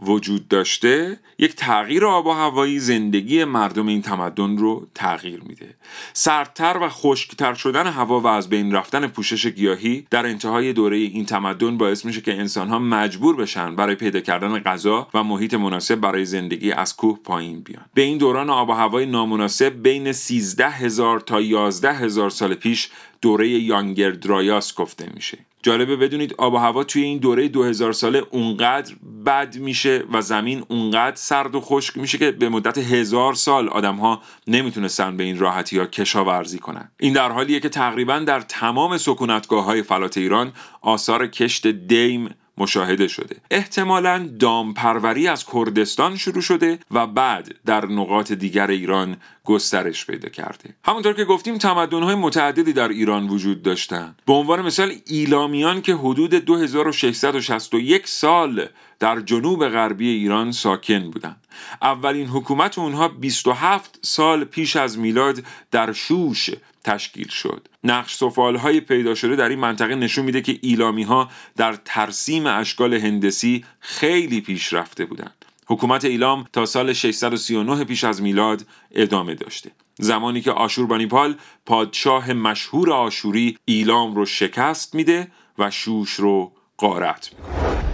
وجود 0.00 0.48
داشته 0.48 1.18
یک 1.38 1.56
تغییر 1.56 2.04
آب 2.04 2.26
و 2.26 2.30
هوایی 2.30 2.78
زندگی 2.78 3.44
مردم 3.44 3.86
این 3.86 4.02
تمدن 4.02 4.56
رو 4.56 4.86
تغییر 4.94 5.40
میده. 5.40 5.74
سردتر 6.12 6.78
و 6.82 6.88
خشکتر 6.88 7.54
شدن 7.54 7.86
هوا 7.86 8.20
و 8.20 8.26
از 8.26 8.48
بین 8.48 8.72
رفتن 8.72 9.06
پوشش 9.06 9.46
گیاهی 9.46 10.06
در 10.10 10.26
انتهای 10.26 10.72
دوره 10.72 10.96
این 10.96 11.26
تمدن 11.26 11.78
باعث 11.78 12.04
میشه 12.04 12.20
که 12.20 12.34
انسانها 12.34 12.78
مجبور 12.78 13.36
بشن 13.36 13.76
برای 13.76 13.94
پیدا 13.94 14.20
کردن 14.20 14.58
غذا 14.58 15.08
و 15.14 15.24
محیط 15.24 15.54
مناسب 15.54 15.94
برای 15.94 16.24
زندگی 16.24 16.72
از 16.72 16.96
کوه 16.96 17.18
پایین 17.24 17.60
بیان. 17.60 17.84
به 17.94 18.02
این 18.02 18.18
دوران 18.18 18.50
آب 18.50 18.68
و 18.68 18.72
هوای 18.72 19.06
نامناسب 19.06 19.82
بین 19.82 20.12
13 20.12 20.68
هزار 20.68 21.20
تا 21.20 21.40
11 21.40 21.92
هزار 21.92 22.30
سال 22.30 22.54
پیش 22.54 22.90
دوره 23.22 23.48
یانگر 23.48 24.10
درایاس 24.10 24.74
گفته 24.74 25.10
میشه. 25.14 25.38
جالبه 25.62 25.96
بدونید 25.96 26.34
آب 26.38 26.54
و 26.54 26.56
هوا 26.56 26.84
توی 26.84 27.02
این 27.02 27.18
دوره 27.18 27.48
2000 27.48 27.92
ساله 27.92 28.22
اونقدر 28.30 28.94
بد 29.26 29.56
میشه 29.56 30.04
و 30.12 30.22
زمین 30.22 30.64
اونقدر 30.68 31.16
سرد 31.16 31.54
و 31.54 31.60
خشک 31.60 31.98
میشه 31.98 32.18
که 32.18 32.30
به 32.30 32.48
مدت 32.48 32.78
هزار 32.78 33.34
سال 33.34 33.68
آدم 33.68 33.96
ها 33.96 34.22
نمی‌تونستن 34.46 35.16
به 35.16 35.24
این 35.24 35.38
راحتی 35.38 35.78
ها 35.78 35.86
کشاورزی 35.86 36.58
کنن. 36.58 36.90
این 37.00 37.12
در 37.12 37.32
حالیه 37.32 37.60
که 37.60 37.68
تقریبا 37.68 38.18
در 38.18 38.40
تمام 38.40 38.98
سکونتگاه 38.98 39.64
های 39.64 39.82
فلات 39.82 40.18
ایران 40.18 40.52
آثار 40.80 41.26
کشت 41.26 41.66
دیم 41.66 42.34
مشاهده 42.58 43.08
شده. 43.08 43.36
احتمالا 43.50 44.28
دامپروری 44.40 45.28
از 45.28 45.44
کردستان 45.46 46.16
شروع 46.16 46.42
شده 46.42 46.78
و 46.90 47.06
بعد 47.06 47.54
در 47.66 47.86
نقاط 47.86 48.32
دیگر 48.32 48.66
ایران 48.66 49.16
گسترش 49.44 50.06
پیدا 50.06 50.28
کرده. 50.28 50.74
همونطور 50.84 51.12
که 51.12 51.24
گفتیم 51.24 51.58
تمدن‌های 51.58 52.14
متعددی 52.14 52.72
در 52.72 52.88
ایران 52.88 53.28
وجود 53.28 53.62
داشتند 53.62 54.22
به 54.26 54.32
عنوان 54.32 54.62
مثال 54.62 54.92
ایلامیان 55.06 55.82
که 55.82 55.94
حدود 55.94 56.34
2661 56.34 58.08
سال 58.08 58.66
در 58.98 59.20
جنوب 59.20 59.68
غربی 59.68 60.08
ایران 60.08 60.52
ساکن 60.52 61.10
بودند. 61.10 61.44
اولین 61.82 62.26
حکومت 62.26 62.78
اونها 62.78 63.08
27 63.08 63.98
سال 64.02 64.44
پیش 64.44 64.76
از 64.76 64.98
میلاد 64.98 65.42
در 65.70 65.92
شوش 65.92 66.50
تشکیل 66.88 67.28
شد. 67.28 67.68
نقش 67.84 68.14
سفال 68.14 68.56
های 68.56 68.80
پیدا 68.80 69.14
شده 69.14 69.36
در 69.36 69.48
این 69.48 69.58
منطقه 69.58 69.94
نشون 69.94 70.24
میده 70.24 70.40
که 70.40 70.58
ایلامی 70.62 71.02
ها 71.02 71.28
در 71.56 71.78
ترسیم 71.84 72.46
اشکال 72.46 72.94
هندسی 72.94 73.64
خیلی 73.80 74.40
پیش 74.40 74.72
رفته 74.72 75.04
بودند. 75.04 75.44
حکومت 75.66 76.04
ایلام 76.04 76.44
تا 76.52 76.66
سال 76.66 76.92
639 76.92 77.84
پیش 77.84 78.04
از 78.04 78.22
میلاد 78.22 78.66
ادامه 78.94 79.34
داشته. 79.34 79.70
زمانی 79.98 80.40
که 80.40 80.50
آشوربانیپال 80.50 81.36
پادشاه 81.66 82.32
مشهور 82.32 82.92
آشوری 82.92 83.58
ایلام 83.64 84.14
رو 84.14 84.26
شکست 84.26 84.94
میده 84.94 85.28
و 85.58 85.70
شوش 85.70 86.10
رو 86.10 86.52
قارت 86.76 87.30
می‌کنه. 87.32 87.87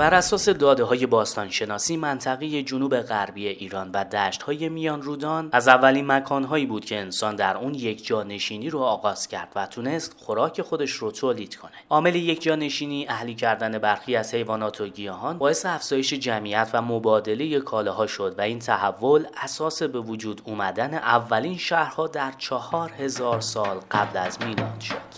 بر 0.00 0.14
اساس 0.14 0.48
داده 0.48 0.84
های 0.84 1.06
باستانشناسی 1.06 1.96
منطقه 1.96 2.62
جنوب 2.62 3.00
غربی 3.00 3.48
ایران 3.48 3.90
و 3.94 4.04
دشت 4.04 4.42
های 4.42 4.68
میان 4.68 5.02
رودان 5.02 5.48
از 5.52 5.68
اولین 5.68 6.06
مکان 6.06 6.44
هایی 6.44 6.66
بود 6.66 6.84
که 6.84 6.98
انسان 6.98 7.36
در 7.36 7.56
اون 7.56 7.74
یک 7.74 8.06
جانشینی 8.06 8.70
رو 8.70 8.78
آغاز 8.78 9.28
کرد 9.28 9.52
و 9.56 9.66
تونست 9.66 10.14
خوراک 10.18 10.62
خودش 10.62 10.90
رو 10.90 11.10
تولید 11.10 11.56
کنه. 11.56 11.70
عامل 11.90 12.14
یک 12.14 12.42
جانشینی 12.42 13.06
اهلی 13.08 13.34
کردن 13.34 13.78
برخی 13.78 14.16
از 14.16 14.34
حیوانات 14.34 14.80
و 14.80 14.86
گیاهان 14.86 15.38
باعث 15.38 15.66
افزایش 15.66 16.14
جمعیت 16.14 16.70
و 16.72 16.82
مبادله 16.82 17.60
کالاها 17.60 18.06
شد 18.06 18.34
و 18.38 18.40
این 18.40 18.58
تحول 18.58 19.26
اساس 19.42 19.82
به 19.82 20.00
وجود 20.00 20.42
اومدن 20.44 20.94
اولین 20.94 21.56
شهرها 21.56 22.06
در 22.06 22.32
چهار 22.38 22.92
هزار 22.98 23.40
سال 23.40 23.80
قبل 23.90 24.18
از 24.18 24.38
میلاد 24.42 24.80
شد. 24.80 25.09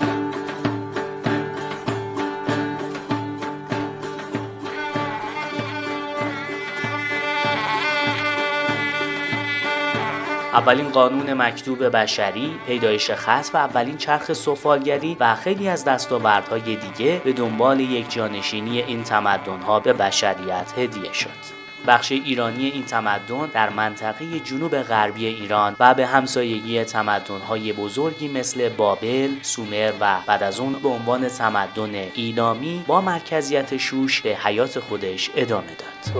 اولین 10.52 10.88
قانون 10.88 11.34
مکتوب 11.34 11.96
بشری، 11.96 12.54
پیدایش 12.66 13.10
خط 13.10 13.46
و 13.54 13.56
اولین 13.56 13.96
چرخ 13.96 14.32
سفالگری 14.32 15.16
و 15.20 15.34
خیلی 15.34 15.68
از 15.68 15.84
دستاوردهای 15.84 16.76
دیگه 16.76 17.20
به 17.24 17.32
دنبال 17.32 17.80
یک 17.80 18.12
جانشینی 18.12 18.82
این 18.82 19.04
تمدنها 19.04 19.80
به 19.80 19.92
بشریت 19.92 20.72
هدیه 20.78 21.12
شد. 21.12 21.62
بخش 21.86 22.12
ایرانی 22.12 22.66
این 22.66 22.84
تمدن 22.84 23.46
در 23.54 23.70
منطقه 23.70 24.40
جنوب 24.40 24.82
غربی 24.82 25.26
ایران 25.26 25.76
و 25.80 25.94
به 25.94 26.06
همسایگی 26.06 26.84
تمدن‌های 26.84 27.72
بزرگی 27.72 28.28
مثل 28.28 28.68
بابل، 28.68 29.30
سومر 29.42 29.92
و 30.00 30.16
بعد 30.26 30.42
از 30.42 30.60
اون 30.60 30.72
به 30.72 30.88
عنوان 30.88 31.28
تمدن 31.28 31.94
ایلامی 32.14 32.84
با 32.86 33.00
مرکزیت 33.00 33.76
شوش 33.76 34.20
به 34.20 34.36
حیات 34.36 34.80
خودش 34.80 35.30
ادامه 35.36 35.66
داد. 35.66 36.14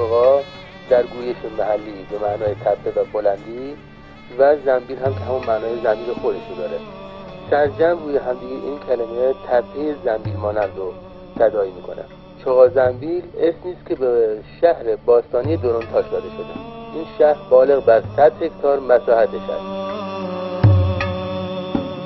در 0.90 1.02
گویش 1.02 1.36
محلی 1.58 2.06
به 2.10 2.18
معنای 2.18 2.54
تپه 2.54 3.00
و 3.00 3.04
بلندی 3.04 3.76
و 4.38 4.56
زنبیل 4.64 4.98
هم 4.98 5.14
که 5.14 5.20
همون 5.20 5.46
معنای 5.46 5.80
زنبیل 5.82 6.14
خودش 6.22 6.40
رو 6.50 6.56
داره 6.56 6.78
سرجم 7.50 7.98
روی 8.04 8.16
همدیگه 8.16 8.54
این 8.54 8.78
کلمه 8.88 9.34
تپه 9.48 9.94
زنبیل 10.04 10.36
مانند 10.36 10.70
رو 10.76 10.92
تدایی 11.38 11.70
می‌کنه. 11.70 12.04
چغا 12.44 12.68
زنبیل 12.68 13.22
اسمی 13.38 13.72
است 13.72 13.86
که 13.86 13.94
به 13.94 14.38
شهر 14.60 14.96
باستانی 15.06 15.56
درونتاش 15.56 16.04
داده 16.12 16.28
شده. 16.28 16.54
این 16.94 17.04
شهر 17.18 17.36
بالغ 17.50 17.84
بر 17.84 18.02
100 18.16 18.42
هکتار 18.42 18.80
مساحتش 18.80 19.34
است. 19.34 19.91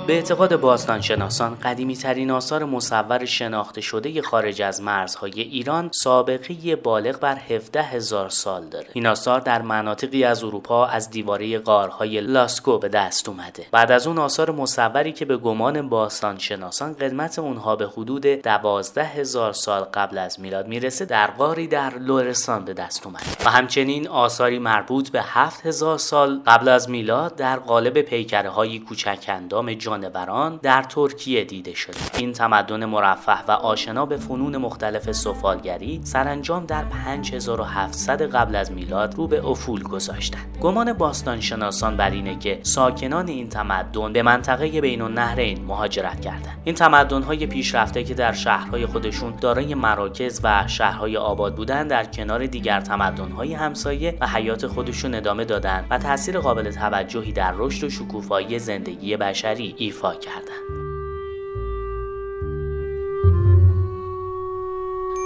به 0.06 0.12
اعتقاد 0.12 0.60
باستانشناسان 0.60 1.54
قدیمی 1.54 1.96
ترین 1.96 2.30
آثار 2.30 2.64
مصور 2.64 3.24
شناخته 3.24 3.80
شده 3.80 4.22
خارج 4.22 4.62
از 4.62 4.82
مرزهای 4.82 5.40
ایران 5.40 5.90
سابقه 5.92 6.76
بالغ 6.76 7.20
بر 7.20 7.38
17 7.48 7.82
هزار 7.82 8.28
سال 8.28 8.64
داره. 8.64 8.86
این 8.92 9.06
آثار 9.06 9.40
در 9.40 9.62
مناطقی 9.62 10.24
از 10.24 10.44
اروپا 10.44 10.86
از 10.86 11.10
دیواره 11.10 11.58
غارهای 11.58 12.20
لاسکو 12.20 12.78
به 12.78 12.88
دست 12.88 13.28
اومده. 13.28 13.66
بعد 13.70 13.92
از 13.92 14.06
اون 14.06 14.18
آثار 14.18 14.50
مصوری 14.50 15.12
که 15.12 15.24
به 15.24 15.36
گمان 15.36 15.88
باستانشناسان 15.88 16.94
قدمت 16.94 17.38
اونها 17.38 17.76
به 17.76 17.86
حدود 17.86 18.26
12 18.26 19.04
هزار 19.04 19.52
سال 19.52 19.80
قبل 19.82 20.18
از 20.18 20.40
میلاد 20.40 20.68
می‌رسه 20.68 21.04
در 21.04 21.30
غاری 21.30 21.66
در 21.66 21.98
لورستان 21.98 22.64
به 22.64 22.74
دست 22.74 23.06
اومده. 23.06 23.26
و 23.44 23.50
همچنین 23.50 24.08
آثاری 24.08 24.58
مربوط 24.58 25.08
به 25.08 25.22
7000 25.22 25.98
سال 25.98 26.40
قبل 26.46 26.68
از 26.68 26.90
میلاد 26.90 27.36
در 27.36 27.56
قالب 27.56 28.00
پیکره 28.00 28.50
های 28.50 28.78
کوچک 28.78 29.24
اندام 29.28 29.74
جانوران 30.02 30.58
در 30.62 30.82
ترکیه 30.82 31.44
دیده 31.44 31.74
شده. 31.74 31.98
این 32.16 32.32
تمدن 32.32 32.84
مرفه 32.84 33.44
و 33.48 33.50
آشنا 33.50 34.06
به 34.06 34.16
فنون 34.16 34.56
مختلف 34.56 35.12
سفالگری 35.12 36.00
سرانجام 36.04 36.66
در 36.66 36.84
5700 36.84 38.22
قبل 38.22 38.56
از 38.56 38.72
میلاد 38.72 39.14
رو 39.14 39.26
به 39.26 39.46
افول 39.46 39.82
گذاشتند. 39.82 40.58
گمان 40.60 40.92
باستانشناسان 40.92 41.96
بر 41.96 42.10
اینه 42.10 42.38
که 42.38 42.60
ساکنان 42.62 43.28
این 43.28 43.48
تمدن 43.48 44.12
به 44.12 44.22
منطقه 44.22 44.80
بین 44.80 45.02
النهرین 45.02 45.64
مهاجرت 45.64 46.20
کردند. 46.20 46.60
این 46.64 46.74
تمدن 46.74 47.22
های 47.22 47.46
پیشرفته 47.46 48.04
که 48.04 48.14
در 48.14 48.32
شهرهای 48.32 48.86
خودشون 48.86 49.34
دارای 49.40 49.74
مراکز 49.74 50.40
و 50.44 50.64
شهرهای 50.66 51.16
آباد 51.16 51.54
بودند 51.54 51.90
در 51.90 52.04
کنار 52.04 52.46
دیگر 52.46 52.80
تمدن 52.80 53.30
های 53.30 53.54
همسایه 53.54 54.16
و 54.20 54.26
حیات 54.26 54.66
خودشون 54.66 55.14
ادامه 55.14 55.44
دادند 55.44 55.86
و 55.90 55.98
تاثیر 55.98 56.38
قابل 56.38 56.70
توجهی 56.70 57.32
در 57.32 57.54
رشد 57.56 57.84
و 57.84 57.90
شکوفایی 57.90 58.58
زندگی 58.58 59.16
بشری 59.16 59.74
ایفا 59.86 60.14
کردند. 60.14 60.66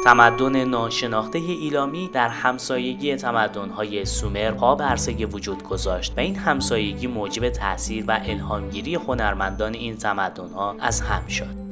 تمدن 0.05 0.65
ناشناخته 0.65 1.39
ایلامی 1.39 2.09
در 2.09 2.29
همسایگی 2.29 3.17
تمدن‌های 3.17 4.05
سومر 4.05 4.51
پا 4.51 4.75
عرصه 4.77 5.27
وجود 5.27 5.63
گذاشت 5.63 6.13
و 6.17 6.21
این 6.21 6.37
همسایگی 6.37 7.07
موجب 7.07 7.49
تاثیر 7.51 8.05
و 8.09 8.21
الهامگیری 8.25 8.95
هنرمندان 8.95 9.75
این 9.75 9.97
تمدن‌ها 9.97 10.77
از 10.81 11.01
هم 11.01 11.27
شد. 11.27 11.70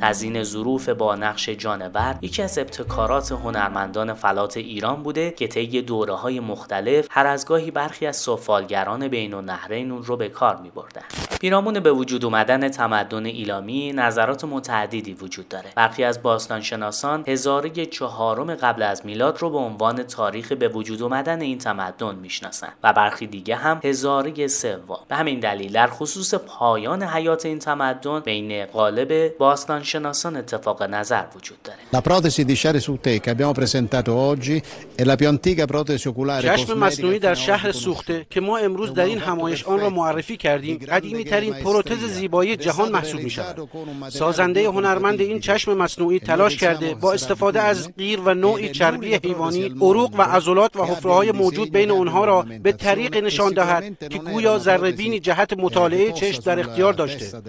تزین 0.00 0.42
ظروف 0.42 0.88
با 0.88 1.14
نقش 1.14 1.48
جانور 1.48 2.18
یکی 2.22 2.42
از 2.42 2.58
ابتکارات 2.58 3.32
هنرمندان 3.32 4.14
فلات 4.14 4.56
ایران 4.56 5.02
بوده 5.02 5.30
که 5.30 5.48
طی 5.48 5.82
دوره 5.82 6.14
های 6.14 6.40
مختلف 6.40 7.06
هر 7.10 7.26
از 7.26 7.46
گاهی 7.46 7.70
برخی 7.70 8.06
از 8.06 8.16
سفالگران 8.16 9.08
بین 9.08 9.34
النهرین 9.34 9.90
اون 9.90 10.02
رو 10.02 10.16
به 10.16 10.28
کار 10.28 10.56
می 10.56 10.70
بردن. 10.70 11.27
پیرامون 11.40 11.80
به 11.80 11.92
وجود 11.92 12.24
اومدن 12.24 12.68
تمدن 12.68 13.26
ایلامی 13.26 13.92
نظرات 13.92 14.44
متعددی 14.44 15.12
وجود 15.12 15.48
داره. 15.48 15.70
برخی 15.76 16.04
از 16.04 16.22
باستانشناسان 16.22 17.24
هزاره 17.26 17.86
چهارم 17.86 18.54
قبل 18.54 18.82
از 18.82 19.06
میلاد 19.06 19.38
رو 19.38 19.50
به 19.50 19.58
عنوان 19.58 20.02
تاریخ 20.02 20.52
به 20.52 20.68
وجود 20.68 21.02
اومدن 21.02 21.40
این 21.40 21.58
تمدن 21.58 22.14
می‌شناسن 22.14 22.68
و 22.82 22.92
برخی 22.92 23.26
دیگه 23.26 23.56
هم 23.56 23.80
هزاره 23.84 24.46
سوم. 24.46 24.98
به 25.08 25.16
همین 25.16 25.40
دلیل 25.40 25.72
در 25.72 25.86
خصوص 25.86 26.34
پایان 26.34 27.02
حیات 27.02 27.46
این 27.46 27.58
تمدن 27.58 28.20
بین 28.20 28.66
قالب 28.66 29.38
باستان 29.38 29.82
شناسان 29.82 30.36
اتفاق 30.36 30.82
نظر 30.82 31.24
وجود 31.36 31.58
داره. 31.64 31.78
La 31.92 32.00
protesi 32.00 32.44
di 32.44 32.56
Share 32.56 32.80
che 33.20 33.30
abbiamo 33.30 33.52
presentato 33.52 34.14
oggi 34.14 34.62
è 34.94 35.04
la 35.04 35.16
più 35.16 35.28
antica 35.28 35.64
protesi 35.66 36.08
oculare 36.08 36.56
چشم 36.56 36.78
مصنوعی 36.78 37.18
در 37.18 37.34
شهر 37.34 37.72
سوخته 37.72 38.26
که 38.30 38.40
ما 38.40 38.58
امروز 38.58 38.94
در 38.94 39.04
این 39.04 39.18
همایش 39.18 39.64
آن 39.64 39.80
را 39.80 39.90
معرفی 39.90 40.36
کردیم. 40.36 40.78
قدیمی 40.78 41.27
ترین 41.30 41.54
پروتز 41.54 42.04
زیبایی 42.04 42.56
جهان 42.56 42.92
محسوب 42.92 43.20
می 43.20 43.30
شود 43.30 43.68
سازنده 44.08 44.68
هنرمند 44.68 45.20
این 45.20 45.40
چشم 45.40 45.74
مصنوعی 45.74 46.20
تلاش 46.20 46.56
کرده 46.56 46.94
با 46.94 47.12
استفاده 47.12 47.62
از 47.62 47.96
غیر 47.96 48.20
و 48.20 48.34
نوعی 48.34 48.68
چربی 48.68 49.14
حیوانی 49.14 49.64
عروق 49.64 50.14
و 50.18 50.22
عضلات 50.22 50.76
و 50.76 50.84
حفره 50.84 51.12
های 51.12 51.32
موجود 51.32 51.72
بین 51.72 51.90
آنها 51.90 52.24
را 52.24 52.46
به 52.62 52.72
طریق 52.72 53.16
نشان 53.16 53.52
دهد 53.52 54.08
که 54.10 54.18
گویا 54.18 54.58
ذره 54.58 54.92
جهت 54.92 55.52
مطالعه 55.58 56.12
چشم 56.12 56.42
در 56.42 56.60
اختیار 56.60 56.92
داشته. 56.92 57.42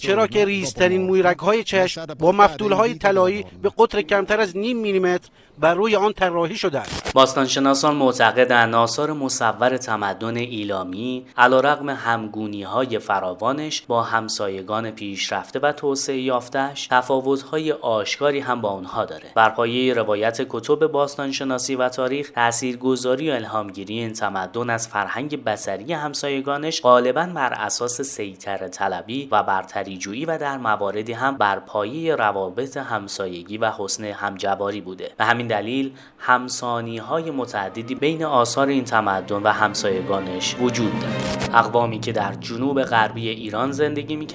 چرا 0.00 0.26
که 0.26 0.44
ریزترین 0.44 1.02
مویرگ 1.02 1.38
های 1.38 1.64
چشم 1.64 2.06
با 2.06 2.32
مفتول 2.32 2.72
های 2.72 2.94
طلایی 2.94 3.44
به 3.62 3.70
قطر 3.78 4.02
کمتر 4.02 4.40
از 4.40 4.56
نیم 4.56 4.76
میلیمتر 4.76 5.28
بر 5.60 5.74
روی 5.74 5.96
آن 5.96 6.12
طراحی 6.12 6.56
شده 6.56 6.78
است. 6.78 7.12
باستانشناسان 7.12 7.96
معتقدند 7.96 8.74
آثار 8.74 9.12
مصور 9.12 9.76
تمدن 9.76 10.36
ایلامی 10.36 11.26
علیرغم 11.36 11.90
همگونی 11.90 12.62
های 12.62 12.98
فراوانش 12.98 13.82
با 13.82 14.02
همسایگان 14.02 14.90
پیشرفته 14.90 15.58
و 15.58 15.72
توسعه 15.72 16.20
یافتهش 16.20 16.86
تفاوت 16.86 17.42
های 17.42 17.72
آشکاری 17.72 18.40
هم 18.40 18.60
با 18.60 18.68
آنها 18.68 19.04
داره. 19.04 19.24
بر 19.34 19.48
پایه 19.50 19.94
روایت 19.94 20.46
کتب 20.48 20.86
باستانشناسی 20.86 21.74
و 21.74 21.88
تاریخ 21.88 22.30
تاثیرگذاری 22.30 23.30
و 23.30 23.34
الهامگیری 23.34 23.98
این 23.98 24.12
تمدن 24.12 24.70
از 24.70 24.88
فرهنگ 24.88 25.44
بصری 25.44 25.92
همسایگانش 25.92 26.82
غالبا 26.82 27.26
بر 27.34 27.52
اساس 27.52 28.00
سیطره 28.00 28.68
طلبی 28.68 29.28
و 29.32 29.42
برتریجویی 29.42 30.24
و 30.24 30.38
در 30.38 30.58
مواردی 30.58 31.12
هم 31.12 31.36
بر 31.36 31.58
پایه 31.58 32.16
روابط 32.16 32.76
همسایگی 32.76 33.58
و 33.58 33.70
حسن 33.78 34.04
همجباری 34.04 34.80
بوده. 34.80 35.10
به 35.18 35.24
همین 35.24 35.49
دلیل 35.50 35.92
همسانی 36.18 36.98
های 36.98 37.30
متعددی 37.30 37.94
بین 37.94 38.24
آثار 38.24 38.68
این 38.68 38.84
تمدن 38.84 39.42
و 39.42 39.48
همسایگانش 39.48 40.56
وجود 40.60 40.92
دارد. 41.00 41.50
اقوامی 41.54 42.00
که 42.00 42.12
در 42.12 42.34
جنوب 42.34 42.82
غربی 42.82 43.28
ایران 43.28 43.72
زندگی 43.72 44.16
می 44.16 44.26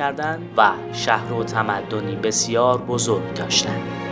و 0.58 0.71
شهر 0.93 1.34
و 1.34 1.43
تمدنی 1.43 2.15
بسیار 2.15 2.78
بزرگ 2.78 3.34
داشتند. 3.34 4.05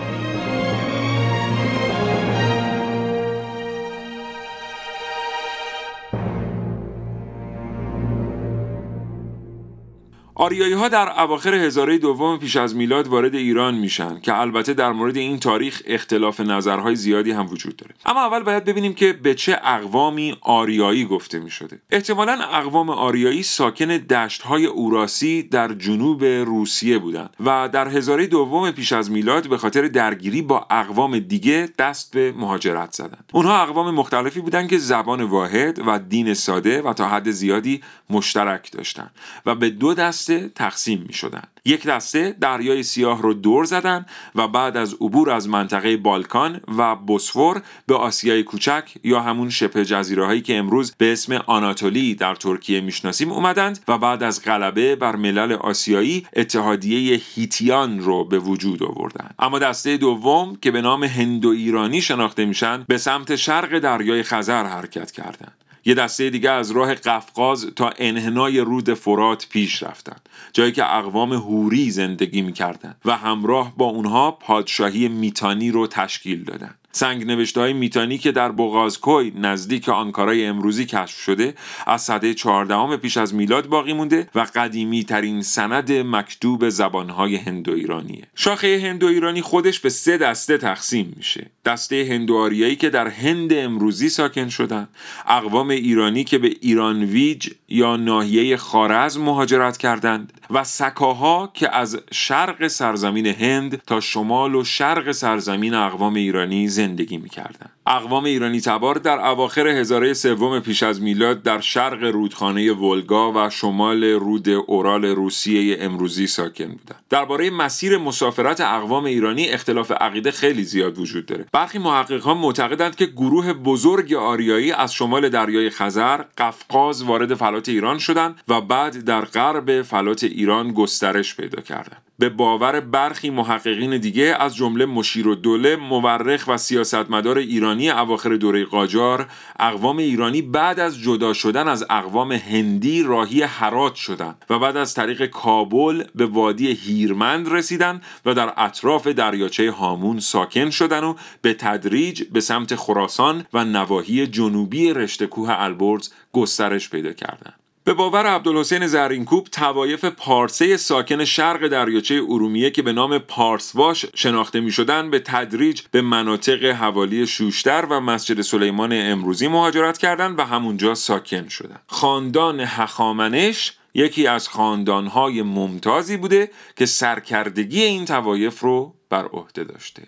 آریایی 10.44 10.74
ها 10.74 10.88
در 10.88 11.22
اواخر 11.22 11.56
هزاره 11.56 11.98
دوم 11.98 12.38
پیش 12.38 12.56
از 12.56 12.76
میلاد 12.76 13.08
وارد 13.08 13.36
ایران 13.36 13.76
میشن 13.76 14.20
که 14.20 14.38
البته 14.38 14.74
در 14.74 14.92
مورد 14.92 15.18
این 15.18 15.40
تاریخ 15.40 15.82
اختلاف 15.86 16.40
نظرهای 16.40 16.96
زیادی 16.96 17.32
هم 17.32 17.48
وجود 17.50 17.76
داره. 17.76 17.96
اما 18.06 18.26
اول 18.26 18.44
باید 18.44 18.66
ببینیم 18.66 18.94
که 18.94 19.14
به 19.14 19.36
چه 19.36 19.60
اقوامی 19.64 20.38
آریایی 20.42 21.06
گفته 21.06 21.40
می 21.40 21.50
شده 21.50 21.82
احتمالا 21.92 22.34
اقوام 22.34 22.90
آریایی 22.90 23.44
ساکن 23.44 23.86
دشت 23.86 24.42
های 24.42 24.66
اوراسی 24.66 25.44
در 25.44 25.74
جنوب 25.74 26.24
روسیه 26.24 26.98
بودند 26.98 27.30
و 27.46 27.70
در 27.74 27.88
هزاره 27.88 28.28
دوم 28.28 28.72
پیش 28.72 28.94
از 28.94 29.12
میلاد 29.12 29.50
به 29.50 29.58
خاطر 29.58 29.88
درگیری 29.88 30.42
با 30.42 30.68
اقوام 30.70 31.20
دیگه 31.20 31.70
دست 31.80 32.14
به 32.14 32.32
مهاجرت 32.38 32.92
زدند 32.92 33.30
اونها 33.34 33.62
اقوام 33.62 33.94
مختلفی 33.96 34.42
بودند 34.42 34.70
که 34.70 34.78
زبان 34.78 35.22
واحد 35.22 35.80
و 35.88 36.00
دین 36.00 36.34
ساده 36.34 36.82
و 36.82 36.94
تا 36.94 37.08
حد 37.08 37.32
زیادی 37.32 37.82
مشترک 38.10 38.72
داشتند 38.72 39.12
و 39.46 39.56
به 39.56 39.70
دو 39.70 39.94
دست 40.34 40.54
تقسیم 40.54 41.06
می 41.08 41.14
شدن. 41.14 41.44
یک 41.66 41.88
دسته 41.88 42.36
دریای 42.42 42.84
سیاه 42.84 43.22
رو 43.22 43.34
دور 43.34 43.66
زدن 43.66 44.06
و 44.36 44.48
بعد 44.48 44.78
از 44.78 44.94
عبور 44.94 45.32
از 45.32 45.50
منطقه 45.50 45.98
بالکان 45.98 46.62
و 46.78 46.96
بوسفور 46.96 47.62
به 47.88 47.96
آسیای 47.96 48.44
کوچک 48.44 48.84
یا 49.04 49.20
همون 49.20 49.50
شبه 49.50 49.86
جزیره 49.86 50.26
هایی 50.26 50.42
که 50.42 50.58
امروز 50.58 50.96
به 50.98 51.12
اسم 51.12 51.34
آناتولی 51.34 52.16
در 52.16 52.36
ترکیه 52.36 52.82
می‌شناسیم 52.82 53.32
اومدند 53.32 53.80
و 53.88 53.98
بعد 53.98 54.24
از 54.24 54.44
غلبه 54.44 54.96
بر 54.96 55.16
ملل 55.16 55.52
آسیایی 55.52 56.28
اتحادیه 56.36 57.22
هیتیان 57.36 58.00
رو 58.00 58.26
به 58.26 58.40
وجود 58.40 58.84
آوردند 58.84 59.36
اما 59.40 59.60
دسته 59.60 59.98
دوم 59.98 60.56
که 60.56 60.72
به 60.72 60.82
نام 60.82 61.04
هندو 61.04 61.50
ایرانی 61.50 62.02
شناخته 62.02 62.46
میشن 62.46 62.86
به 62.88 62.98
سمت 62.98 63.36
شرق 63.36 63.80
دریای 63.80 64.24
خزر 64.24 64.64
حرکت 64.64 65.12
کردند 65.12 65.63
یه 65.86 65.94
دسته 65.94 66.30
دیگه 66.30 66.52
از 66.52 66.72
راه 66.72 66.96
قفقاز 66.96 67.66
تا 67.76 67.92
انحنای 67.98 68.60
رود 68.60 68.94
فرات 68.94 69.48
پیش 69.50 69.84
رفتن. 69.84 70.18
جایی 70.54 70.72
که 70.72 70.96
اقوام 70.96 71.34
هوری 71.34 71.92
زندگی 71.92 72.42
می‌کردن 72.42 72.96
و 73.06 73.18
همراه 73.18 73.74
با 73.78 73.86
اونها 73.86 74.32
پادشاهی 74.32 75.08
میتانی 75.08 75.72
رو 75.72 75.88
تشکیل 75.88 76.44
دادن. 76.44 76.76
سنگ 76.96 77.28
نوشته 77.28 77.60
های 77.60 77.74
میتانی 77.74 78.18
که 78.18 78.32
در 78.32 78.52
بغازکوی 78.52 79.32
نزدیک 79.36 79.90
آنکارای 79.90 80.46
امروزی 80.46 80.86
کشف 80.86 81.20
شده 81.20 81.54
از 81.88 82.02
سده 82.02 82.34
چهاردهم 82.34 82.98
پیش 82.98 83.18
از 83.18 83.36
میلاد 83.36 83.68
باقی 83.68 83.94
مونده 83.94 84.28
و 84.36 84.48
قدیمی 84.56 85.04
ترین 85.04 85.42
سند 85.42 85.92
مکتوب 85.92 86.70
زبانهای 86.70 87.36
هندو 87.36 87.72
ایرانیه 87.72 88.24
شاخه 88.36 88.82
هندو 88.84 89.08
ایرانی 89.08 89.42
خودش 89.42 89.80
به 89.80 89.90
سه 89.90 90.18
دسته 90.18 90.58
تقسیم 90.58 91.14
میشه. 91.18 91.52
دسته 91.66 92.08
هندو 92.10 92.36
آریایی 92.38 92.76
که 92.76 92.90
در 92.90 93.08
هند 93.08 93.54
امروزی 93.54 94.10
ساکن 94.10 94.50
شدن 94.50 94.88
اقوام 95.28 95.70
ایرانی 95.70 96.24
که 96.24 96.38
به 96.38 96.48
ایران 96.62 97.04
ویج 97.04 97.50
یا 97.68 97.96
ناحیه 97.96 98.58
خارزم 98.58 99.22
مهاجرت 99.22 99.78
کردند 99.78 100.34
و 100.50 100.64
سکاها 100.64 101.52
که 101.54 101.76
از 101.76 102.00
شرق 102.12 102.68
سرزمین 102.68 103.26
هند 103.26 103.82
تا 103.88 104.00
شمال 104.00 104.56
و 104.56 104.64
شرق 104.64 105.12
سرزمین 105.12 105.74
اقوام 105.74 106.14
ایرانی 106.14 106.68
زندگی 106.68 106.83
می‌کردند. 107.18 107.72
اقوام 107.88 108.24
ایرانی 108.24 108.62
تبار 108.62 108.96
در 108.96 109.28
اواخر 109.28 109.68
هزاره 109.68 110.14
سوم 110.14 110.60
پیش 110.60 110.84
از 110.84 111.02
میلاد 111.02 111.44
در 111.44 111.60
شرق 111.60 112.04
رودخانه 112.04 112.74
ولگا 112.74 113.32
و 113.36 113.50
شمال 113.50 114.04
رود 114.04 114.50
اورال 114.50 115.06
روسیه 115.06 115.78
امروزی 115.80 116.28
ساکن 116.28 116.66
بودند. 116.66 117.04
درباره 117.10 117.50
مسیر 117.50 117.98
مسافرت 117.98 118.62
اقوام 118.62 119.06
ایرانی 119.06 119.50
اختلاف 119.50 119.92
عقیده 119.92 120.32
خیلی 120.32 120.64
زیاد 120.64 121.00
وجود 121.00 121.26
داره. 121.26 121.46
برخی 121.52 121.80
محققان 121.80 122.38
معتقدند 122.38 122.96
که 122.96 123.06
گروه 123.06 123.54
بزرگ 123.54 124.14
آریایی 124.14 124.72
از 124.72 124.94
شمال 124.94 125.30
دریای 125.30 125.70
خزر، 125.70 126.22
قفقاز 126.38 127.04
وارد 127.04 127.34
فلات 127.34 127.70
ایران 127.70 127.98
شدند 127.98 128.42
و 128.48 128.62
بعد 128.62 129.06
در 129.06 129.22
غرب 129.26 129.82
فلات 129.82 130.24
ایران 130.24 130.72
گسترش 130.72 131.36
پیدا 131.36 131.62
کردند. 131.62 132.02
به 132.20 132.30
باور 132.30 132.80
برخی 132.80 133.30
محققین 133.30 133.98
دیگه 133.98 134.36
از 134.40 134.56
جمله 134.56 134.86
مشیر 134.86 135.28
و 135.28 135.36
دوله 135.36 135.76
مورخ 135.76 136.44
و 136.48 136.58
سیاستمدار 136.58 137.38
ایرانی 137.38 137.73
اواخر 137.82 138.36
دوره 138.36 138.66
قاجار 138.66 139.28
اقوام 139.60 139.98
ایرانی 139.98 140.42
بعد 140.42 140.80
از 140.80 141.00
جدا 141.00 141.34
شدن 141.34 141.68
از 141.68 141.86
اقوام 141.90 142.32
هندی 142.32 143.04
راهی 143.04 143.44
حرات 143.44 143.96
شدند 143.96 144.46
و 144.50 144.60
بعد 144.60 144.78
از 144.78 144.94
طریق 144.94 145.26
کابل 145.26 146.04
به 146.16 146.26
وادی 146.26 146.68
هیرمند 146.72 147.54
رسیدن 147.54 148.02
و 148.26 148.34
در 148.34 148.54
اطراف 148.58 149.08
دریاچه 149.08 149.72
هامون 149.72 150.20
ساکن 150.20 150.70
شدن 150.70 151.04
و 151.04 151.16
به 151.42 151.54
تدریج 151.54 152.24
به 152.24 152.40
سمت 152.40 152.76
خراسان 152.76 153.46
و 153.54 153.66
نواحی 153.66 154.28
جنوبی 154.28 154.94
رشته 154.94 155.28
کوه 155.28 155.50
البرز 155.50 156.10
گسترش 156.34 156.90
پیدا 156.90 157.14
کردند. 157.14 157.63
به 157.86 157.94
باور 157.94 158.26
عبدالحسین 158.26 158.88
زرینکوب 158.88 159.48
توایف 159.48 160.06
پارسه 160.06 160.78
ساکن 160.78 161.26
شرق 161.26 161.68
دریاچه 161.68 162.16
ارومیه 162.30 162.70
که 162.70 162.82
به 162.82 162.94
نام 162.94 163.18
پارسواش 163.18 164.06
شناخته 164.16 164.60
می 164.60 164.72
شدن 164.72 165.12
به 165.12 165.20
تدریج 165.20 165.82
به 165.92 166.02
مناطق 166.02 166.66
حوالی 166.66 167.28
شوشتر 167.28 167.86
و 167.90 168.00
مسجد 168.00 168.42
سلیمان 168.42 168.90
امروزی 168.94 169.48
مهاجرت 169.48 169.98
کردند 169.98 170.40
و 170.40 170.44
همونجا 170.44 170.96
ساکن 170.96 171.48
شدند. 171.48 171.82
خاندان 171.88 172.60
هخامنش 172.60 173.74
یکی 173.94 174.28
از 174.28 174.50
خاندانهای 174.50 175.42
ممتازی 175.42 176.18
بوده 176.18 176.52
که 176.76 176.86
سرکردگی 176.86 177.84
این 177.84 178.06
توایف 178.06 178.60
رو 178.60 178.94
بر 179.10 179.26
عهده 179.26 179.64
داشته. 179.64 180.04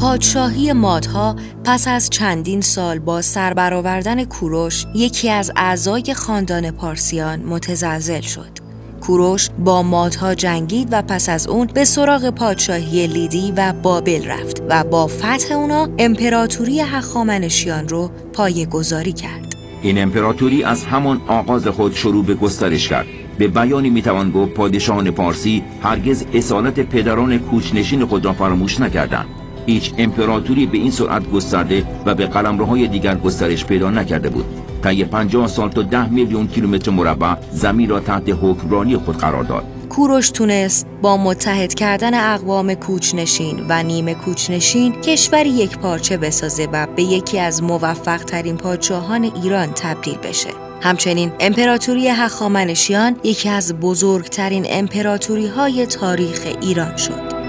پادشاهی 0.00 0.72
مادها 0.72 1.36
پس 1.64 1.88
از 1.88 2.10
چندین 2.10 2.60
سال 2.60 2.98
با 2.98 3.22
سربرآوردن 3.22 4.24
کوروش 4.24 4.86
یکی 4.94 5.30
از 5.30 5.52
اعضای 5.56 6.14
خاندان 6.14 6.70
پارسیان 6.70 7.40
متزلزل 7.40 8.20
شد. 8.20 8.50
کوروش 9.00 9.48
با 9.58 9.82
مادها 9.82 10.34
جنگید 10.34 10.88
و 10.92 11.02
پس 11.02 11.28
از 11.28 11.46
اون 11.46 11.66
به 11.66 11.84
سراغ 11.84 12.30
پادشاهی 12.30 13.06
لیدی 13.06 13.52
و 13.56 13.72
بابل 13.82 14.24
رفت 14.26 14.62
و 14.68 14.84
با 14.84 15.06
فتح 15.06 15.54
اونا 15.54 15.88
امپراتوری 15.98 16.80
هخامنشیان 16.80 17.88
رو 17.88 18.10
پایه 18.32 18.66
گذاری 18.66 19.12
کرد. 19.12 19.52
این 19.82 20.02
امپراتوری 20.02 20.64
از 20.64 20.84
همان 20.84 21.20
آغاز 21.26 21.66
خود 21.66 21.94
شروع 21.94 22.24
به 22.24 22.34
گسترش 22.34 22.88
کرد. 22.88 23.06
به 23.38 23.48
بیانی 23.48 23.90
می‌توان 23.90 24.30
گفت 24.30 24.54
پادشاهان 24.54 25.10
پارسی 25.10 25.62
هرگز 25.82 26.24
اصالت 26.34 26.80
پدران 26.80 27.38
کوچنشین 27.38 28.06
خود 28.06 28.24
را 28.24 28.32
فراموش 28.32 28.80
نکردند. 28.80 29.39
هیچ 29.66 29.92
امپراتوری 29.98 30.66
به 30.66 30.78
این 30.78 30.90
سرعت 30.90 31.30
گسترده 31.30 31.84
و 32.06 32.14
به 32.14 32.26
قلمروهای 32.26 32.88
دیگر 32.88 33.14
گسترش 33.14 33.64
پیدا 33.64 33.90
نکرده 33.90 34.28
بود 34.28 34.44
طی 34.82 35.04
50 35.04 35.46
سال 35.46 35.68
تا 35.68 35.82
10 35.82 36.08
میلیون 36.08 36.46
کیلومتر 36.46 36.90
مربع 36.90 37.34
زمین 37.52 37.88
را 37.88 38.00
تحت 38.00 38.28
حکمرانی 38.42 38.96
خود 38.96 39.16
قرار 39.16 39.44
داد 39.44 39.64
کوروش 39.90 40.30
تونست 40.30 40.86
با 41.02 41.16
متحد 41.16 41.74
کردن 41.74 42.34
اقوام 42.34 42.74
کوچنشین 42.74 43.66
و 43.68 43.82
نیمه 43.82 44.14
کوچنشین 44.14 44.92
کشوری 44.92 45.48
یک 45.48 45.78
پارچه 45.78 46.16
بسازه 46.16 46.68
و 46.72 46.86
به 46.96 47.02
یکی 47.02 47.38
از 47.38 47.62
موفق 47.62 48.24
ترین 48.24 48.56
پادشاهان 48.56 49.24
ایران 49.24 49.66
تبدیل 49.66 50.16
بشه. 50.18 50.50
همچنین 50.82 51.32
امپراتوری 51.40 52.08
هخامنشیان 52.08 53.16
یکی 53.24 53.48
از 53.48 53.74
بزرگترین 53.74 54.66
امپراتوری 54.68 55.46
های 55.46 55.86
تاریخ 55.86 56.46
ایران 56.60 56.96
شد. 56.96 57.39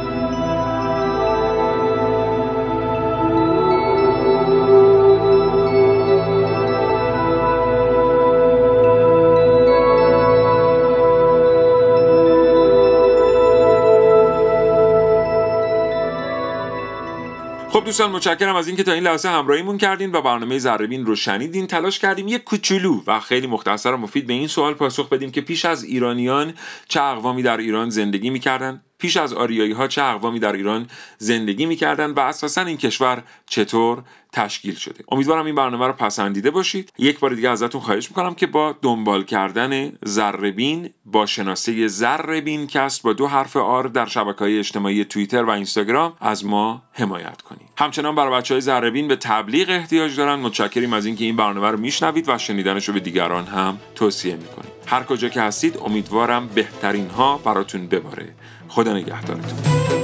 خب 17.82 17.86
دوستان 17.86 18.12
متشکرم 18.12 18.56
از 18.56 18.68
اینکه 18.68 18.84
تا 18.84 18.92
این 18.92 19.04
لحظه 19.04 19.30
همراهیمون 19.30 19.78
کردین 19.78 20.12
و 20.12 20.22
برنامه 20.22 20.60
زربین 20.60 21.06
رو 21.06 21.16
شنیدین. 21.16 21.68
تلاش 21.68 22.00
کردیم 22.00 22.28
یک 22.28 22.44
کوچولو 22.44 23.02
و 23.08 23.20
خیلی 23.20 23.48
مختصر 23.48 23.94
و 23.94 23.98
مفید 23.98 24.28
به 24.28 24.34
این 24.34 24.48
سوال 24.48 24.74
پاسخ 24.74 25.10
بدیم 25.10 25.32
که 25.32 25.42
پیش 25.42 25.66
از 25.66 25.84
ایرانیان 25.84 26.54
چه 26.88 27.02
اقوامی 27.02 27.44
در 27.44 27.58
ایران 27.58 27.90
زندگی 27.90 28.30
می‌کردن؟ 28.30 28.82
پیش 29.02 29.18
از 29.18 29.34
آریایی 29.34 29.72
ها 29.72 29.88
چه 29.88 30.04
اقوامی 30.04 30.40
در 30.40 30.54
ایران 30.54 30.88
زندگی 31.18 31.66
می‌کردن 31.66 32.12
و 32.12 32.20
اساسا 32.20 32.62
این 32.62 32.78
کشور 32.78 33.24
چطور 33.46 34.04
تشکیل 34.34 34.76
شده. 34.76 35.04
امیدوارم 35.12 35.46
این 35.46 35.56
برنامه 35.56 35.88
رو 35.88 35.94
پسندیده 35.94 36.52
باشید. 36.52 36.94
یک 36.98 37.20
بار 37.20 37.34
دیگه 37.34 37.50
ازتون 37.50 37.82
خواهش 37.82 38.10
می‌کنم 38.10 38.36
که 38.36 38.48
با 38.48 38.76
دنبال 38.82 39.24
کردن 39.24 39.92
زربین 40.06 40.90
با 41.06 41.26
شناسه 41.26 41.88
زربین 41.88 42.68
کست 42.68 43.04
با 43.04 43.14
دو 43.14 43.28
حرف 43.28 43.58
آر 43.58 43.84
در 43.84 44.06
شبکه 44.06 44.40
های 44.40 44.60
اجتماعی 44.60 45.06
توییتر 45.06 45.44
و 45.44 45.50
اینستاگرام 45.50 46.14
از 46.22 46.46
ما 46.46 46.82
حمایت 46.94 47.42
کنید. 47.42 47.70
همچنان 47.78 48.16
برای 48.16 48.40
بچه 48.40 48.54
های 48.54 48.62
زربین 48.62 49.08
به 49.08 49.16
تبلیغ 49.16 49.70
احتیاج 49.70 50.16
دارن. 50.18 50.36
متشکریم 50.40 50.94
از 50.94 51.06
اینکه 51.06 51.26
این 51.26 51.36
برنامه 51.36 51.68
رو 51.68 51.80
میشنوید 51.80 52.30
و 52.30 52.38
شنیدنش 52.38 52.88
رو 52.88 52.94
به 52.94 53.00
دیگران 53.00 53.46
هم 53.46 53.78
توصیه 53.96 54.36
می‌کنید. 54.36 54.72
هر 54.88 55.04
کجا 55.04 55.30
که 55.30 55.42
هستید 55.42 55.78
امیدوارم 55.86 56.48
بهترین 56.48 57.10
ها 57.10 57.38
براتون 57.38 57.88
بباره. 57.88 58.36
خدا 58.72 58.94
نگهدارتون. 58.94 60.01